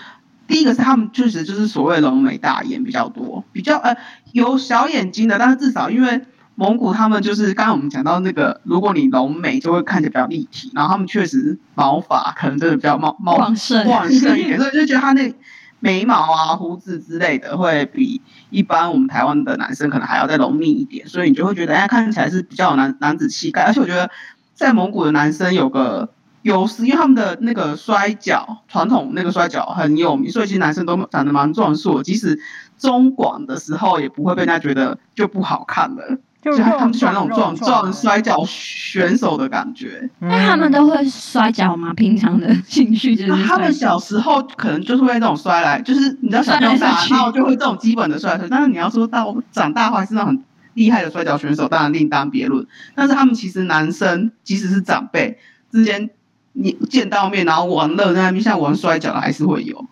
[0.48, 3.96] 第一个是他们确实就是所谓浓眉大眼比较多，比较呃
[4.32, 6.20] 有小眼睛的，但是至少因为
[6.56, 15.32] 蒙古他们就是刚刚我们讲到那个，如果你浓眉就会看起来比较立体，然后他们确实毛发可能真的比较茂茂旺盛旺盛一点，所以就觉得他那。
[15.80, 23.62] 眉毛啊、胡子之类的会比一般我们台湾的男生可能还要再浓密一点，所以你就会觉得哎，看起来是比较有男男子气概。
[23.62, 24.10] 而且我觉得
[24.54, 26.08] 在蒙古的男生有个
[26.42, 32.38] 优势，因为他们的那个摔角传统那个摔角很有名，所以其实男生都长得蛮壮硕，即使
[32.76, 36.18] 中广的时候也不会被人家觉得就不好看了。
[36.40, 40.08] 就他们喜欢那种撞撞摔跤选手的感觉。
[40.20, 41.92] 那他们都会摔跤吗？
[41.94, 43.44] 平常的 兴趣就是？
[43.44, 48.46] 他们小时候可能就是会那种摔来，就是你知道小朋友打，就会这种基本的摔摔。
[48.48, 52.64] 但是你要说到长大话是那种很厉害的摔跤选手，当然另当别论。
[52.94, 55.36] 但是他们其实男生即使是长辈
[55.72, 56.08] 之间，
[56.52, 59.84] 你见到面然后玩乐在那边像玩摔跤的还是会有。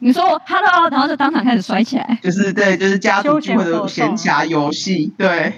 [0.00, 5.52] 你说我 Hello，然后就当场开始摔起来，就是对，就是家族聚会的闲暇游戏，对，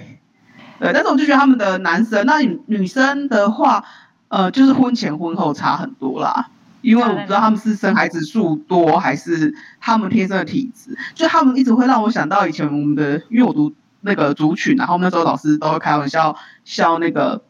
[0.79, 0.91] 对。
[0.91, 3.83] 但是我就觉得他们的男生，那女女生的话，
[4.29, 6.49] 呃，就是婚前婚后差很多啦。
[6.81, 17.43] 因为我不知道他们是生孩子数多，还是他们天生的体质，就他们一直会让我想到以前我们的，因为我读那个族群，然后那时候老师都会开玩笑笑那个。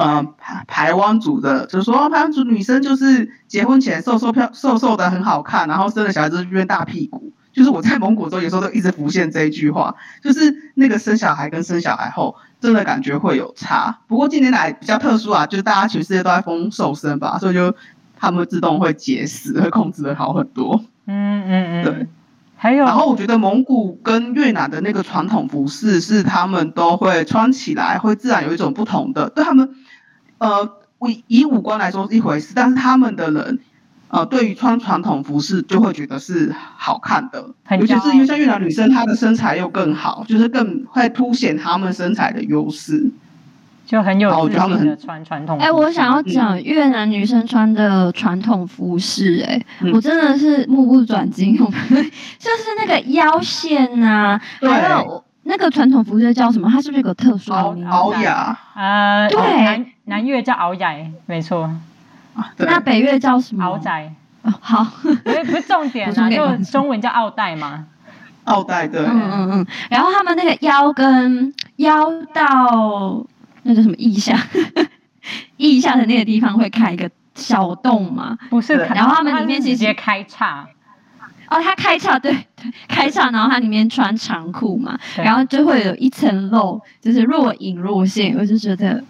[0.00, 7.32] 呃，排排湾族的，就是说排湾族女生就是结婚前瘦瘦漂瘦瘦的很好看，然后生了小孩之后就变大屁股。
[7.52, 13.98] 就是我在蒙古的时候，有时候都一直浮现这一句话，就是那个生小孩跟生小孩后真的感觉会有差。
[14.06, 17.74] 不过近年来比较特殊啊，就是大家全世界都在疯瘦身吧，所以就
[18.16, 20.80] 他们自动会节食，会控制的好很多。
[21.06, 22.06] 嗯嗯嗯，对。
[22.54, 29.68] 还有，然后我觉得蒙古跟越南的那个传统服饰是他们都会穿起来会自然有一种不同的，对他们。
[30.40, 30.68] 呃，
[31.06, 33.58] 以以五官来说是一回事，但是他们的人，
[34.08, 37.44] 呃，对于穿传统服饰就会觉得是好看的，
[37.78, 43.10] 尤其是因为像越南女生，她的身材又更好，就是更会凸显她们身材的优势，
[43.86, 45.58] 就很有自信的穿传统。
[45.58, 55.22] 哎，我想要讲越南女生穿的传统服饰，哎、嗯，我真的是目不转睛， 就是那个腰线啊，还有。
[55.42, 56.68] 那个传统服饰叫什么？
[56.70, 57.90] 它是不是有个特殊的名字？
[57.90, 58.58] 瘖雅。
[58.74, 60.94] 呃，对，南南越叫瘖雅，
[61.26, 61.62] 没错。
[62.34, 63.64] 啊那北越叫什么？
[63.64, 64.12] 瘖仔。
[64.42, 64.86] 哦，好。
[65.24, 67.86] 因为不是重点啊，就中文叫奥黛嘛。
[68.44, 69.00] 奥黛，对。
[69.04, 69.66] 嗯嗯嗯。
[69.90, 73.24] 然后他们那个腰跟腰到
[73.62, 74.38] 那叫什么腋下？
[75.58, 78.38] 腋下的那个地方会开一个小洞嘛？
[78.48, 80.66] 不是，然后他们里面直接开叉。
[81.50, 89.02] 哦，他开叉，对对，开叉，然后他里面穿长裤嘛，然后就会有一层露，就是若隐若现，我就觉得，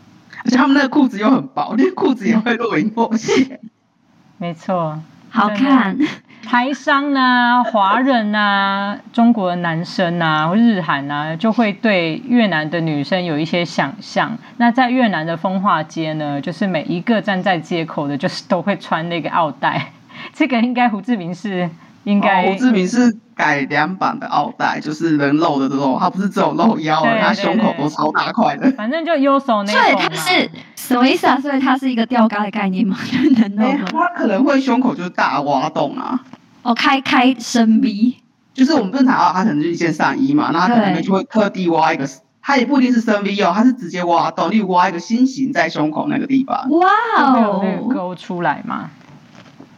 [0.45, 3.61] 而且他们那个裤子又很薄，那裤子也会若隐若现，
[4.39, 4.99] 没错，
[5.29, 5.99] 好看。
[6.43, 14.39] 台商啊，华人啊，中国的男生啊，或日韩啊，就会对越南的女生有一些想象。
[14.57, 19.93] 那在越南的风化街呢，就是每一个站在街口的，就是都会穿那个奥黛。
[20.33, 21.69] 这个应该胡志明是。
[22.05, 28.71] 应该胡志明是改良版的奥黛，就是能露的露，他不是只有露腰，他胸口都超大块的。
[28.73, 29.73] 反正就右手那。
[29.73, 31.39] 所以他是什么意思啊？
[31.41, 32.97] 所以它是一个吊嘎的概念吗？
[33.37, 33.89] 能露吗？
[33.93, 36.21] 他可能会胸口就是大挖洞啊。
[36.63, 38.15] 哦，开开深 V。
[38.53, 42.07] 就是我们正常啊，他可能就一件上衣嘛，那他可能就会特地挖一个，
[42.43, 46.69] 他也不一定是深 V 哦，他是直接挖洞，例如挖一个心形在胸口那个地方。
[46.71, 48.91] 哇哦，那个勾出来嘛。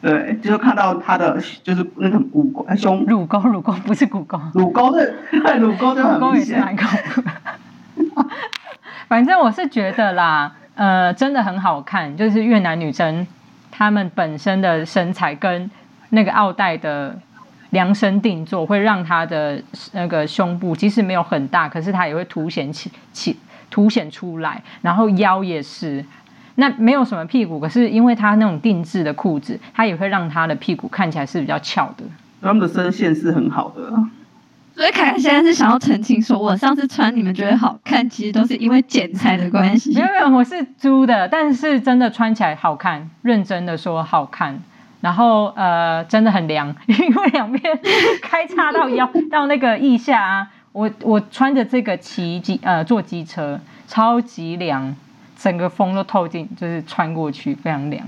[0.03, 5.15] 对，就是看到他的就是那个骨沟胸乳沟，乳沟不是骨沟，乳沟的
[5.61, 6.61] 乳沟就很明显。
[9.07, 13.25] 反正我是觉得啦，呃，真的很好看，就是越南女生
[13.71, 15.71] 她们本身的身材跟
[16.11, 17.17] 那个奥黛的
[17.71, 19.62] 量身定做，会让她的
[19.93, 23.38] 那个胸部即使没有很大，可是它也会凸显起起
[23.71, 26.05] 凸显出来，然后腰也是。
[26.57, 32.05] 那没有什么屁股，可是因为他那种定制的裤子，它也会让他的屁股看起来是比较翘的。
[32.41, 33.93] 他们的身线是很好的。
[34.75, 39.95] 所以凯凯现在是想要澄清说，我上次穿你们觉得好看，其实都是因为剪裁的关系。
[39.95, 44.59] 没有没有，我是租的，但是真的穿起来好看，认真的说好看。
[45.03, 47.79] 然后呃，真的很凉，因为两边
[48.23, 50.49] 开叉到腰到那个腋下啊。
[50.73, 54.97] 我我穿着这个骑机呃坐机车，超级凉，
[55.43, 58.07] 整个风都透进，就是穿过去非常凉。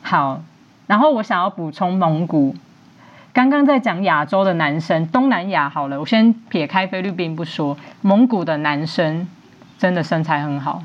[0.00, 0.40] 好，
[0.86, 2.54] 然后我想要补充蒙古。
[3.32, 9.26] 刚刚在讲亚洲的男生，东南亚好了，我先撇开菲律宾不说，蒙古的男生
[9.76, 10.80] 真的身材很好。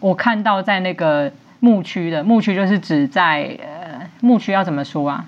[0.00, 1.30] 我看到在那个
[1.60, 5.24] 牧区的牧区，就是指在呃牧区要怎么说啊？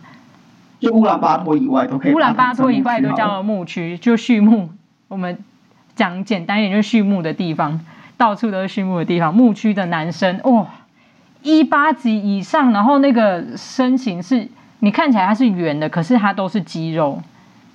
[0.80, 2.12] 就乌兰巴托以外都可以。
[2.12, 4.68] 乌兰巴托以外都叫牧区，就畜牧。
[5.06, 5.38] 我们
[5.94, 7.80] 讲简单一点，就是畜牧的地方，
[8.20, 9.34] 到处都是畜牧的地方。
[9.34, 10.66] 牧区的男生，哇、哦，
[11.42, 14.46] 一八级以上，然后那个身形是。
[14.82, 17.20] 你看起来他是圆的，可是他都是肌肉，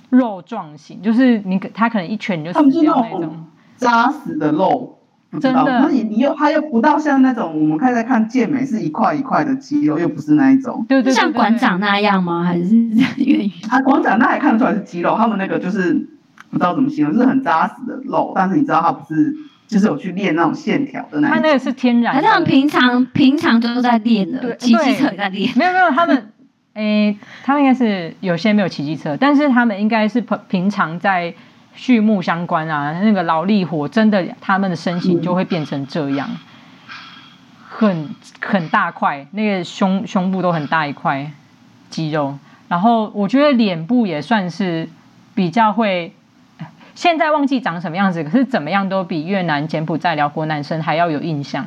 [0.09, 3.45] 肉状型，就是你他可能一拳就死掉那种
[3.77, 4.97] 扎实的肉，
[5.39, 5.81] 真的。
[5.81, 12.43] 那你你又它又不到像那种我们看在看健美是一块一块的肌肉，又不是那一种，对对，像馆长那样吗？
[12.43, 12.75] 还是？
[13.69, 15.93] 他馆长那还看得出来是肌肉，他们那个就是
[16.49, 19.35] 不知道怎么形容，就是很扎实的肉，但是你知道它不是，
[19.67, 21.29] 就是有去练那种线条的那种。
[21.29, 25.51] 他那个是天然的，他们平常平常都在练的，骑机车在练。
[25.55, 26.31] 没有没有他们。
[26.75, 31.33] 诶、欸，他们应该是有些没有骑机车，但是他们应该是平平常在
[31.73, 36.29] 畜牧相关啊，那个劳力活，真的他们的身形就会变成这样，
[37.69, 38.09] 很
[38.41, 41.31] 很大块，那个胸胸部都很大一块
[41.89, 44.89] 肌肉，然后我觉得脸部也算是
[45.33, 46.11] 比较会，
[46.95, 51.65] 现在忘记长什么样子，可是怎么样都比越南、柬埔寨、寮国男生还要有印象，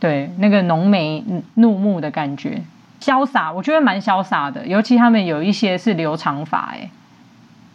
[0.00, 2.62] 对，那个浓眉怒目的感觉。
[3.00, 6.90] 潇洒，我觉得蛮潇洒的，尤其他们有一些是留长发，哎，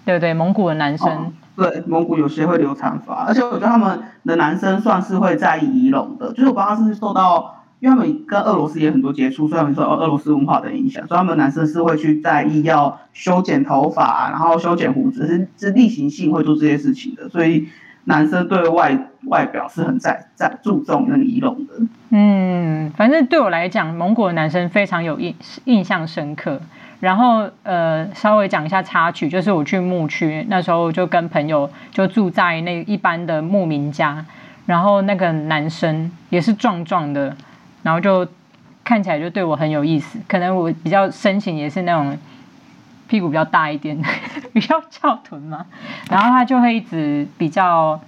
[0.03, 0.33] 对不对？
[0.33, 17.67] 蒙古的男生，哦，对，蒙古有些会留长发，而且我觉得他们的男生算是会在意仪容的，就是我不知道是受到，因为他们跟俄罗斯也很多接触，所以他们受俄罗斯文化的影响，所以他们男生是会去在意要修剪头发，然后修剪胡子，是是例行性会做这些事情的，所以。
[18.05, 21.73] 男生对外外表是很在在注重那个仪容的。
[22.09, 26.59] 嗯，反正对我来讲，蒙古的男生非常有印印象深刻。
[27.01, 34.25] 然后呃，稍微讲一下插曲，就是我去牧区那时候，就跟朋友就住在那一般的牧民家，
[34.65, 37.35] 然后那个男生也是壮壮的，
[37.89, 38.31] 然后就
[38.83, 40.19] 看起来就对我很有意思。
[40.27, 42.15] 可能我比较身形也是那种。
[43.09, 43.99] 屁股比较大一点，
[44.53, 45.65] 比较翘臀嘛，
[46.11, 47.99] 然后他就会一直比较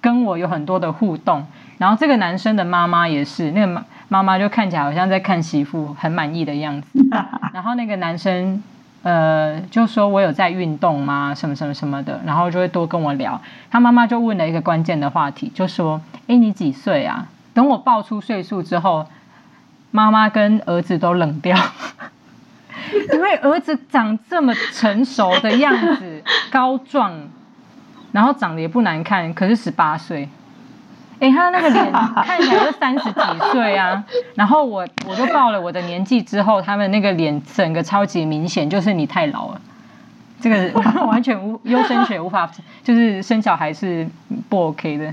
[0.00, 1.46] 跟我有很多的互动，
[1.78, 6.88] 然后这个男生的妈妈也是，那个妈妈妈就看起来好像在看媳妇，很满意的样子。
[7.54, 8.60] 然后那个男生
[9.04, 11.32] 呃就说我有在运动吗？
[11.32, 13.40] 什么什么什么的，然后就会多跟我聊。
[13.70, 19.04] 他妈妈就问了一个关键的话题，就说：“哎，你几岁啊？”等我报出岁数之后，
[19.90, 21.58] 妈妈跟儿子都冷掉。
[23.12, 27.12] 因为儿子长这么成熟的样子，高壮，
[28.12, 30.28] 然后长得也不难看，可是十八岁，
[31.18, 31.90] 哎，他那个脸
[32.24, 34.04] 看起来就三十几岁啊。
[34.36, 39.60] 然后我我就报了我的年纪之后，他们那个脸整个超级明显，就是你太老了，
[40.40, 42.48] 这个 完全无优生学无法，
[42.84, 44.08] 就是生小孩是
[44.48, 45.12] 不 OK 的。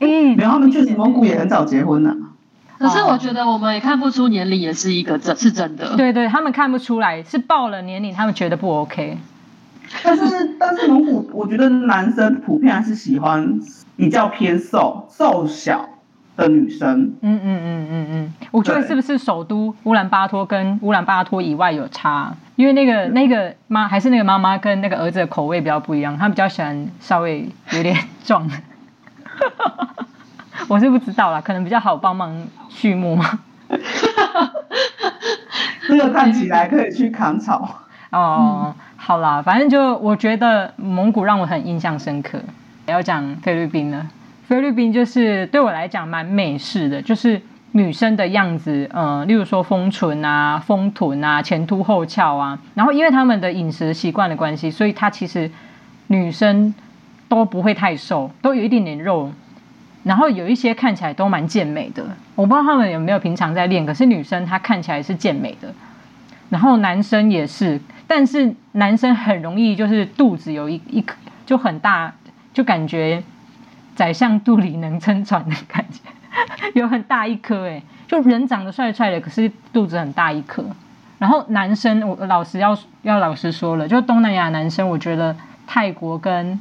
[0.00, 2.16] 哎， 然后他们确实蒙古也很早结婚了。
[2.78, 5.96] 可是我觉得我们也看不出年龄也是一个真是真的。
[5.96, 9.18] 对对，他们看不出来，是报了年龄，他们觉得不 OK。
[10.02, 13.60] 但是但是蒙古，我觉得男生普遍还是喜欢
[13.96, 15.90] 比较偏瘦瘦小
[16.36, 17.12] 的女生。
[17.20, 22.32] 嗯嗯嗯嗯嗯，我觉得是不是首都乌兰巴托跟乌兰巴托以外有差？
[22.56, 28.48] 因为那个那个妈还是那个妈妈跟那个儿子的口味比较不一样，他比较喜欢稍微有点 壮。
[30.68, 33.40] 我是不知道啦，可能比较好帮忙畜牧嘛。
[35.88, 37.80] 这个看起来可以去扛草。
[38.10, 42.40] 哦，嗯、好啦，反正就我觉得蒙古让我很印象深刻。
[42.86, 44.06] 要讲菲律宾了，
[44.46, 47.40] 菲律宾就是对我来讲蛮美式的，就是
[47.72, 52.58] 女生的样子，嗯、呃，例如说丰唇啊、丰臀啊、前凸后翘啊。
[52.74, 55.48] 然后因为他们的饮食习惯的关系，所以她其实
[56.08, 56.74] 女生
[57.30, 59.32] 都不会太瘦，都有一点点肉。
[60.02, 62.02] 然后有一些看起来都蛮健美的，
[62.34, 63.84] 我不知道他们有没有平常在练。
[63.84, 65.72] 可是女生她看起来是健美的，
[66.48, 72.14] 然后男生也是，但是男生很容易就是肚子有一一颗就很大，
[72.54, 73.22] 就感觉
[73.94, 76.00] 宰相肚里能撑船的感觉，
[76.80, 80.64] 有很大一颗哎，就人长得帅帅的，可是肚子很大一颗。
[81.18, 86.58] 然后男生我老实要要老实说了，就东南亚男生，我觉得泰国跟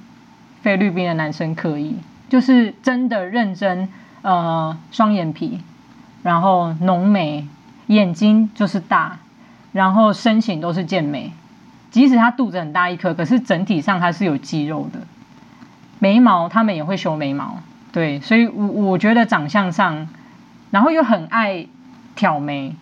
[0.61, 1.95] 菲律宾的男生可以。
[2.29, 3.89] 就是真的认真，
[4.21, 5.61] 呃，双眼皮，
[6.21, 7.47] 然后浓眉，
[7.87, 9.17] 眼睛就是大，
[9.71, 11.31] 然后身形都是健美，
[11.89, 14.99] 即使他肚子很大一颗，可是整体上他是有肌肉的。
[15.97, 20.07] 眉毛他们也会修眉毛，对，所以我我觉得长相上，
[20.69, 21.65] 然后又很爱
[22.15, 22.75] 挑眉，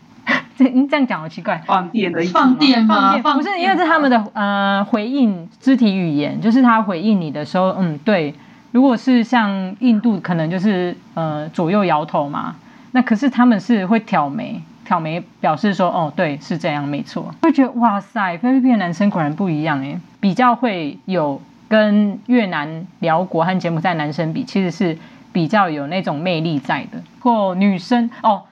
[0.57, 3.17] 这你这样讲好奇怪，放电的意思放电吗？
[3.19, 8.33] 不是，因为是他们的呃回应肢体语言，就是他回应你的时候，嗯，对。
[8.71, 12.55] 如果是像印度，可能就是呃左右摇头嘛。
[12.91, 17.33] 那可是他们是会挑眉，挑眉表示说，哦，对，是这样，没错。
[17.41, 24.97] 会觉得哇塞，菲律宾的男生果然不一样诶，比较会有跟越南、寮国和柬埔寨男生比，其实是
[25.31, 27.01] 比较有那种魅力在的。
[27.21, 28.43] 或女生哦，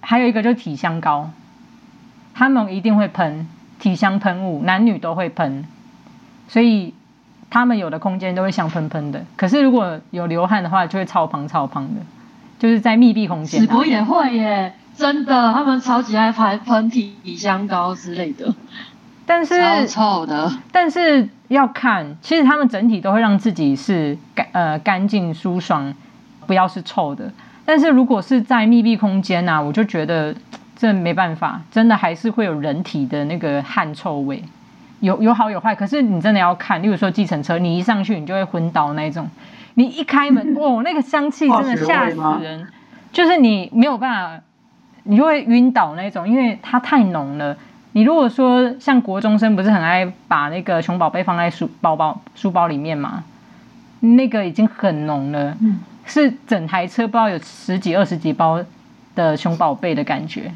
[0.00, 1.30] 还有一个就是体香膏，
[2.34, 3.48] 他们一定会喷
[3.78, 5.66] 体香喷雾，男女都会喷，
[6.48, 6.94] 所以。
[7.52, 12.00] 他们有的空间都会香喷喷的，可是如果有流汗的话，就会超胖超胖的，
[12.60, 13.60] 就是在密闭空间。
[13.60, 18.54] 史国也会耶，真的，他们超级爱喷喷体香膏之类的，
[19.26, 20.52] 但是超臭的。
[20.70, 25.92] 但是要看，其实他们整体都会让自己是干呃干净舒爽，
[26.46, 27.32] 不要是臭的。
[27.70, 30.34] 但是如果是在密闭空间啊，我就觉得
[30.74, 34.42] 这没办法，真的还是会有人体的那个汗臭味。
[34.98, 39.30] 有有好有坏，可是你真的要看，例如说计程车，你一上去你就会昏倒那种，
[39.74, 42.66] 你一开门， 哦，那个香气真的吓死人，
[43.12, 44.44] 就是你没有办法，
[45.04, 47.56] 你就会晕倒那种，因为它太浓了。
[47.92, 53.22] 你如果说像国中生不是很爱把那个熊宝贝放在书包包书包里面嘛，
[54.00, 55.56] 那个已经很浓了，
[56.10, 58.62] 是整台车不知道有十几二十几包
[59.14, 60.52] 的熊宝贝的感觉，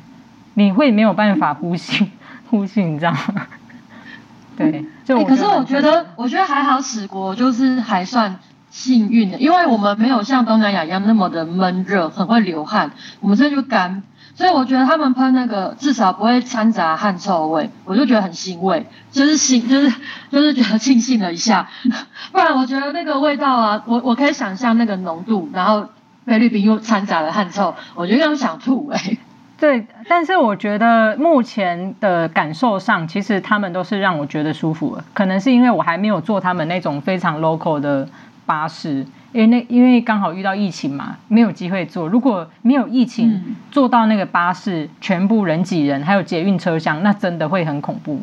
[0.55, 2.11] 你会没有办法呼吸
[2.51, 3.47] 呼吸，你知道吗？
[4.57, 8.39] 对，就、欸、可是我觉得，我觉得还好，史国就是还算
[8.71, 12.91] 幸运的，因为我们没有像东南亚一样那么的闷热，很会流汗，
[13.21, 14.03] 我们这就干，
[14.35, 19.93] 所以我觉得他们喷那个至少不会掺杂汗臭味，我就觉得很欣慰，就是欣，就是
[20.31, 21.69] 就是觉得庆幸了一下，
[22.33, 25.89] 不然我觉得那个味道啊，我我可以想象那个浓度，然后
[26.27, 29.19] 菲律宾又掺杂了汗臭，我觉得让想吐哎、欸。
[29.57, 35.05] 对，但是我觉得目前的感受上，其实他们都是让我觉得舒服的。
[35.15, 38.07] 可能是因为我还没有坐他们那种非常 local 的
[38.45, 42.09] 巴士，因为那因为刚好遇到疫情嘛，没有机会坐。
[42.09, 48.21] 如果没有疫情，坐到那个巴士全部人挤人，还有捷运车厢，那真的会很恐怖。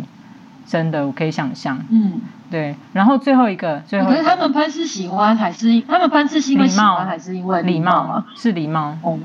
[0.66, 1.78] 真的，我可以想象。
[1.89, 2.74] 嗯，对。
[2.93, 8.26] 然后最后一个，最后一个，可是他们喷是喜欢还是他们喷是因为喜欢还是因为礼貌啊？
[8.36, 8.97] 是礼貌。
[9.01, 9.20] 哦。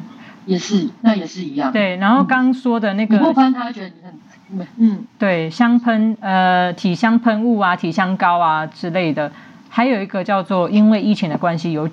[0.44, 1.72] 也是，那也是一样。
[1.72, 9.32] 对，然后刚说的那个，你不喷他觉得你很，嗯，对，香喷呃体香喷雾啊、体香膏啊之类的，
[9.76, 11.90] 还有一个叫做因为疫情的关系有，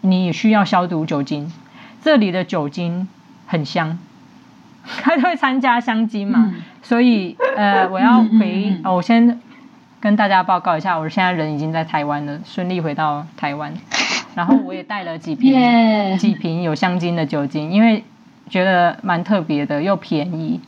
[0.00, 1.52] 你需要消毒酒精，
[2.02, 3.06] 这里的酒精
[3.46, 3.98] 很香，
[5.02, 9.38] 它会参加香精嘛，嗯、所以呃我要回、哦，我先
[10.00, 13.74] 跟大家报告一下，我现在人已经在台湾了，顺利回到台湾。
[14.34, 15.52] 然后我也带了几瓶
[16.16, 18.04] 几瓶有香精的酒精，因为
[18.48, 20.62] 觉得蛮特别的又便宜，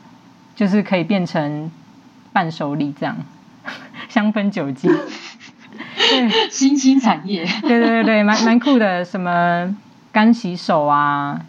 [0.55, 1.71] 就是可以变成
[2.31, 3.17] 伴手礼这样，
[4.09, 4.95] 香氛酒精。
[5.95, 7.45] 对，新兴产业。
[7.61, 9.75] 对对对对，蛮蛮酷的，什么
[10.11, 11.39] 干洗手啊、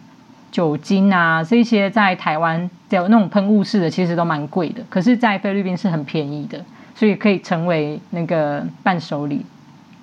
[0.51, 6.63] 酒精啊这些，在台湾有那种喷雾式的，其实都蛮贵的，可是，在菲律宾是很便宜的，
[6.95, 9.45] 所以可以成为那个伴手礼。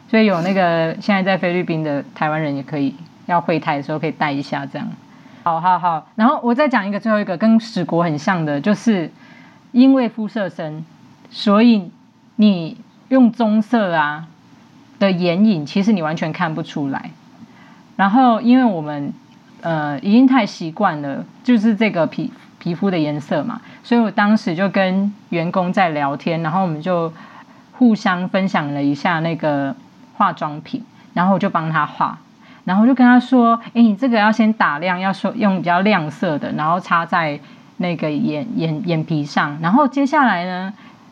[0.08, 2.92] 所以有那个现在在菲律宾的台湾人也可以
[3.26, 4.88] 要回台的时候可以带一下这样，
[5.44, 6.08] 好好好。
[6.16, 9.08] 然后我再讲一个最后一个跟史国很像的，就是
[9.70, 10.84] 因为肤色深，
[11.30, 11.92] 所以
[12.34, 12.76] 你
[13.10, 14.26] 用棕色啊
[14.98, 17.10] 的眼影，其实你完全看不出来。
[17.96, 19.12] 然后因为我们
[19.60, 27.12] 呃已经太习惯了，就是这个皮皮肤的颜色嘛，所以我当时就跟员工在聊天，然后我们就
[27.72, 29.76] 互相分享了一下那个。
[30.20, 30.84] 化妆品，
[31.14, 32.18] 然后我就帮他画，
[32.64, 37.40] 然后就跟他说：“哎，你这个要先打亮，要说用比较亮色的，然后擦在
[37.78, 40.70] 那个眼眼眼皮上，然后接下来呢，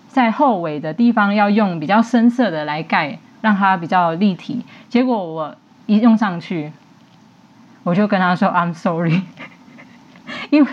[0.09, 5.55] 在后尾的地方要用比较深色的来盖，让它比较立体。”结果我
[5.87, 6.73] 一用上去，
[7.85, 9.23] 我就跟他说：“I'm sorry，
[10.51, 10.71] 因为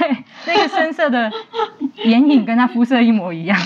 [0.48, 1.32] 那个深色的
[2.04, 3.58] 眼影跟他肤色一模一样。”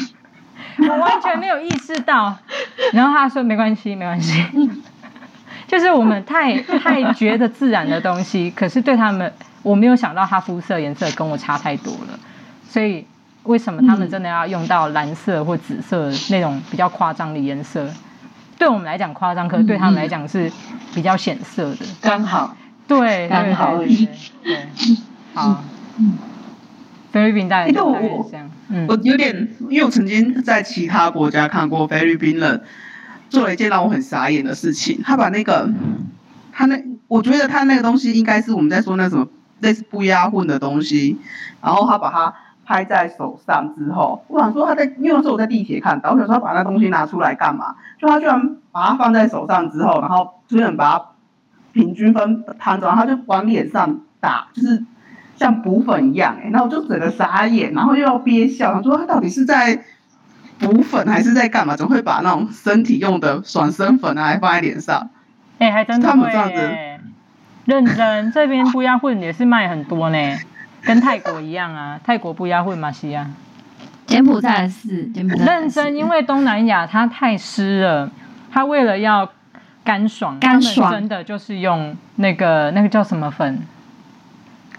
[0.82, 2.38] 我完全没有意识到，
[2.94, 4.46] 然后他说没关系，没关系，
[5.68, 12.18] 就是我们太太觉得自然的东西，可是对他们，我没有想到他肤色颜色跟我差太多了，
[12.66, 13.06] 所以
[13.50, 17.89] 为什么他们真的要用到蓝色或紫色那种比较夸张的颜色？
[18.60, 20.52] 对我们来讲夸张，可是对他们来讲是
[20.93, 22.56] 比较显色的，刚好，
[22.88, 24.08] 对，刚好而已，
[24.43, 24.68] 对，
[25.34, 25.64] 好，
[27.12, 27.80] 菲律宾大概是这
[28.38, 28.52] 样。
[28.88, 32.62] 我有点，因为我曾经在其他国家看过菲律宾人，
[33.32, 35.68] 做了一件让我很傻眼的事情，他把那个
[36.52, 39.28] 他那我觉得他那个东西应该是我们在说那什么
[39.62, 41.18] 类似不压混的东西，
[41.64, 42.32] 然后他把它
[42.70, 47.76] 拍在手上之后，我想说他在，因为那时候我在地铁看到，我想说他把那东西拿出来干嘛？
[47.98, 51.06] 就他居然把它放在手上之后，然后居然把它
[51.74, 54.86] 平均分摊着，然后他就往脸上打，就是
[55.36, 59.82] 像补粉一样哎、欸，然后我就整个傻眼，然后又要憋笑，他说他到底是在。
[60.60, 61.78] 补粉还是在干嘛？
[61.78, 65.10] 怎么会把那种身体用的爽身粉啊，还放在脸上？
[65.58, 67.00] 哎、欸，还真的会耶！
[67.64, 70.18] 认真，这边不压混也是卖很多呢，
[70.84, 72.00] 跟泰国一样啊。
[72.06, 73.28] 泰国不压混嘛，西亚。
[74.06, 75.46] 柬埔寨是柬埔寨。
[75.46, 78.10] 认真，因为东南亚它太湿了，
[78.52, 79.30] 它为了要
[79.84, 83.60] 干爽，干爽真的就是用那个那个叫什么粉？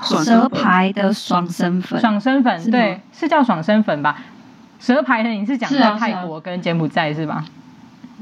[0.02, 2.00] 蛇牌的爽身粉。
[2.00, 4.16] 爽身粉，对，是叫爽身粉吧？
[4.78, 7.44] 蛇牌的你是讲到泰国跟柬埔寨是吧？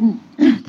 [0.01, 0.19] 嗯，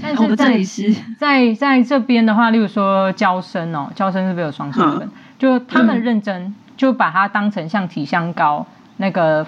[0.01, 5.10] 但是这里是在在这边的话，例如说娇生哦，娇生是不是有爽身粉？
[5.38, 8.65] 就他们认真就把它当成像体香膏
[8.95, 9.45] 那个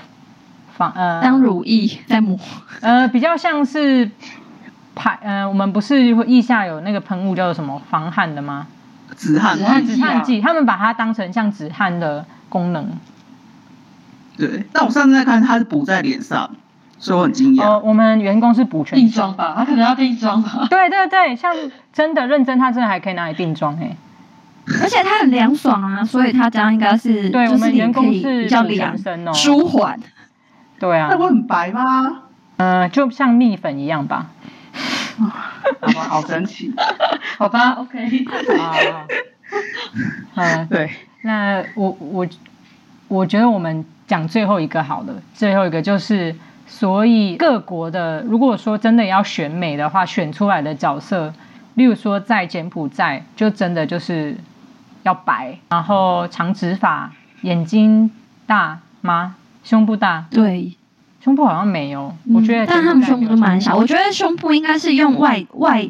[0.74, 2.38] 防呃当乳液在抹，
[2.82, 4.12] 呃比较像是
[4.94, 8.68] 排呃我们不是腋下有那个喷雾叫做什么防汗的吗？
[9.16, 12.90] 止汗止汗止汗剂，他们把它当成像止汗的功能。
[14.36, 16.50] 对，但我上次在看，它是补在脸上，
[17.00, 17.64] 所以我很惊讶。
[17.64, 19.54] 哦，我们员工是补全定妆吧？
[19.56, 20.68] 他可能要定妆吧？
[20.70, 21.56] 对对对，像
[21.94, 23.96] 真的认真，他真的还可以拿来定妆哎。
[24.82, 30.00] 而且它很凉爽啊，所以它这样应该是对我们员工是比较凉身哦，舒缓。
[30.80, 31.08] 对啊。
[31.10, 32.24] 那不很白吗？
[32.58, 34.28] 嗯、呃，就像蜜粉一样吧。
[35.20, 36.74] 好吧，好神奇。
[37.38, 38.26] 好吧，OK。
[38.60, 39.06] 啊。
[40.36, 40.90] 嗯，对。
[41.24, 42.28] 那我我
[43.08, 43.84] 我觉得我们。
[44.08, 46.36] 讲最后一个好了，最后一个就是，
[46.68, 51.34] 所以各国的，如果说真的要选美的话，选出来的角色，
[51.76, 54.36] 例如说在柬埔寨，就真的就是
[55.04, 58.12] 要白，然后长直发，眼睛
[58.46, 59.36] 大吗？
[59.64, 60.26] 胸部大？
[60.32, 60.76] 对，
[61.24, 65.88] 胸部好像没有，我觉得、嗯，但他们胸部都蛮小，我觉得胸部应该是用外外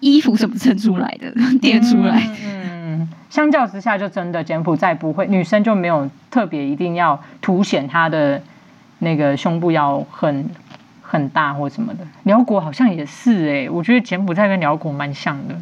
[0.00, 2.22] 衣服什么撑出来的， 垫出来。
[2.26, 8.40] 嗯嗯相较之下，就真的柬埔寨不会，女生就没有特别一定要凸显她的
[9.00, 10.48] 那个胸部要很
[11.02, 12.06] 很大或什么的。
[12.22, 15.54] 寮国好像也是哎、欸，我觉得柬埔寨跟寮国蛮像的。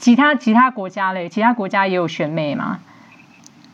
[0.00, 2.80] 其他其他国家嘞，其他国家也有选美吗？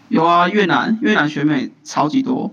[0.09, 2.53] 有啊，越南越南选美超级多，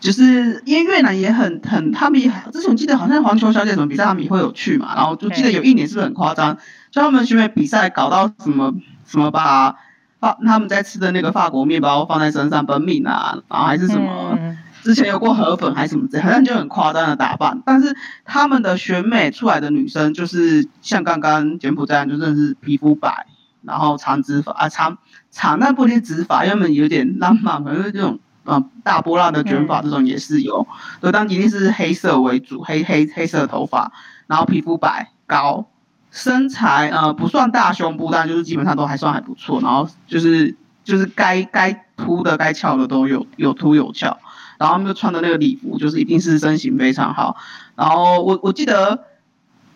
[0.00, 6.56] 就是因为越南也很很，他们也之前我记得好像环球小姐什么比赛他们也会有去嘛，然后就记得有一年是不是很夸张，
[6.90, 8.72] 就他们选美比赛搞到什么
[9.04, 9.76] 什么把
[10.20, 10.38] 法。
[10.46, 14.38] 他们在吃的那个法国面包放在身上奔命啊，然后还是什么，
[14.82, 17.62] 之前有过河粉还是什么之类，好像就很夸张的打扮。
[17.64, 23.26] 但是他们的选美出来的女生，就是像刚刚柬埔寨就真的是皮肤白，
[23.62, 24.98] 然后长直发啊，长
[25.30, 30.66] 长但不一定直发，因为有点浪漫，可能是这种嗯大波浪的卷发这种也是有，
[31.00, 33.92] 所以当一定是黑色为主，黑黑黑色的头发，
[34.26, 35.66] 然后皮肤白高。
[36.14, 39.62] 身材呃不算大胸部，但就是基本上都还算还不错。
[39.62, 40.54] 然后就是
[40.84, 44.18] 就是该该凸的该翘的都有有凸有翘。
[44.62, 47.36] 然后他们就穿的那个礼服，就是一定是身形非常好。
[47.74, 49.04] 然后我我记得，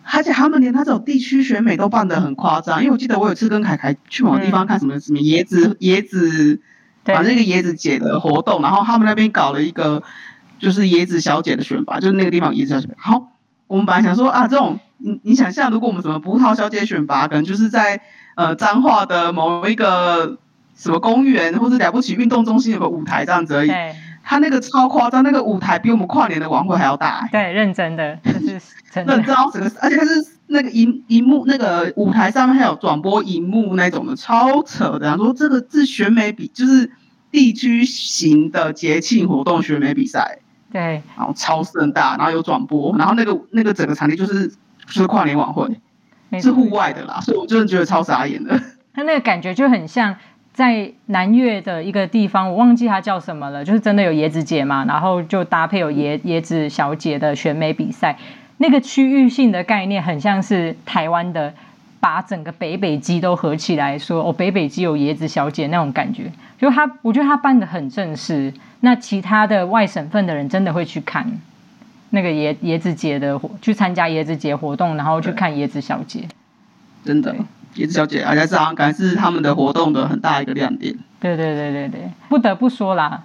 [0.03, 2.79] 而且他们连他这种地区选美都办得很夸张。
[2.79, 6.61] 因为我记得我有一次跟凯凯去某个地方看什么什么椰子椰子，
[7.03, 10.01] 反正一个椰子姐的活动，然后他们那边搞了一个
[10.57, 12.87] 就是椰子小姐的选拔，就是那个地方有椰子小姐。
[12.97, 13.31] 好，
[13.67, 14.79] 我们本来想说啊这种。
[14.99, 18.01] 你你想象，如果我们什么葡萄小姐选拔，可能就是在
[18.33, 20.39] 呃彰化的某一个
[20.75, 23.69] 什么公园，或者了不起运动中心有个舞台这样子而已。
[24.27, 24.29] 对。
[24.29, 27.27] 他那个超夸张，那个舞台比我们跨年的晚会还要大。
[27.31, 28.61] 对，认真的，就是
[28.91, 29.15] 真的。
[29.15, 35.07] 认真，整个而且它是那个荧荧幕，那个舞台上面还有转播荧幕那种的，超扯的。
[35.07, 36.91] 然后说这个是选美比，就是
[37.31, 40.39] 地区型的节庆活动选美比赛。
[40.71, 41.01] 对。
[41.15, 44.51] 然后超盛大，然后有转播，然后那个那个整个场地就是。
[44.87, 45.67] 就是跨年晚会，
[46.39, 48.57] 是户外的啦，所以我真的觉得超傻眼的。
[48.93, 50.15] 他那个感觉就很像
[50.57, 58.17] 在南越的一个地方，我忘记它叫什么了，就是真的有椰子节嘛，然后就搭配有椰椰子小姐的选美比赛，
[58.57, 61.53] 那个区域性的概念很像是台湾的，
[61.99, 71.39] 把整个北北基都合起来说，哦，北北基有椰子小姐那种感觉，就他，我觉得他办的很正式，那其他的外省份的人真的会去看。
[72.09, 76.21] 那个椰椰子节的活，去参加椰子节活动，然后去看椰子小姐，
[77.05, 77.35] 真的
[77.77, 80.93] 椰子小姐，而且是好像感觉是他们的活动的很大一个亮点。
[81.19, 83.23] 对对对对对，不得不说啦，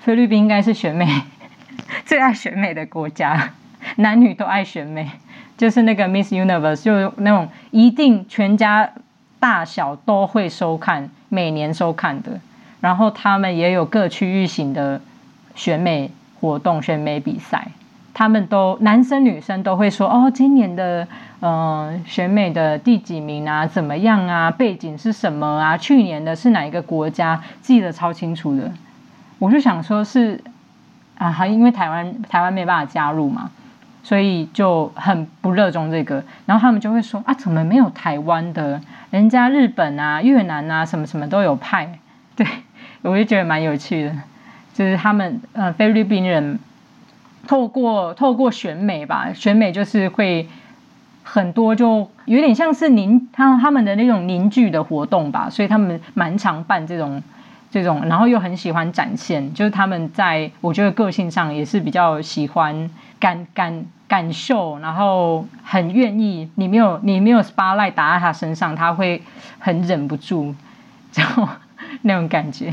[0.00, 1.22] 菲律宾应该是选美
[2.04, 3.50] 最爱选美的国家，
[3.96, 5.08] 男女都爱选美，
[5.56, 8.90] 就是那个 Miss Universe，就那种一定全家
[9.40, 12.40] 大小都会收看，每年收看的。
[12.80, 15.00] 然后他们也有各区域型的
[15.54, 17.68] 选美活动、选美比赛，
[18.14, 21.06] 他们都男生女生都会说哦，今年的
[21.40, 28.70] 呃选美的第几名啊，怎么样啊，背景是什么啊，去年的是哪一个国家，记得超清楚的。
[29.38, 30.40] 我就想说是
[31.18, 33.50] 啊，还因为台湾台湾没办法加入嘛，
[34.02, 36.22] 所以就很不热衷这个。
[36.46, 38.80] 然后他们就会说啊，怎么没有台湾的？
[39.10, 41.98] 人家日本啊、越南啊，什么什么都有派，
[42.36, 42.46] 对。
[43.02, 44.14] 我就觉得蛮有趣的，
[44.72, 46.56] 就是他们呃菲律宾人
[47.46, 50.48] 透过透过选美吧，选美就是会
[51.22, 57.22] 很多，就有点像是凝他他们的那种凝聚的活动吧，所以他们蛮常办这种
[57.70, 69.22] 这种，然后又很喜欢展现，就是他们在我觉得个性上也是比较喜欢感感感受，然后很愿意，你没有你没有 spotlight 打在他身上，他会
[69.58, 70.54] 很忍不住，
[71.12, 71.22] 就
[72.02, 72.72] 那种感觉。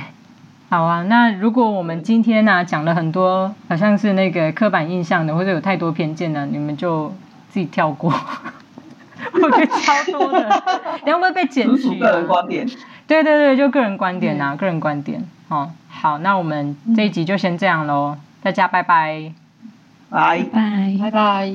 [0.69, 7.09] 好啊，那如果我们今天呢、啊、讲了很多好像是那个刻板印象的，或者有太多偏见的，你们就
[7.49, 8.13] 自己跳过。
[9.33, 10.63] 我觉得超多的，
[11.05, 11.99] 你会不会被检举、啊？
[11.99, 12.67] 个人观点。
[13.07, 15.23] 对对对，就个人观点啊，嗯、个人观点。
[15.47, 19.33] 哦，好，那我们这一集就先这样喽，大家拜拜。
[20.11, 21.51] 拜拜拜拜。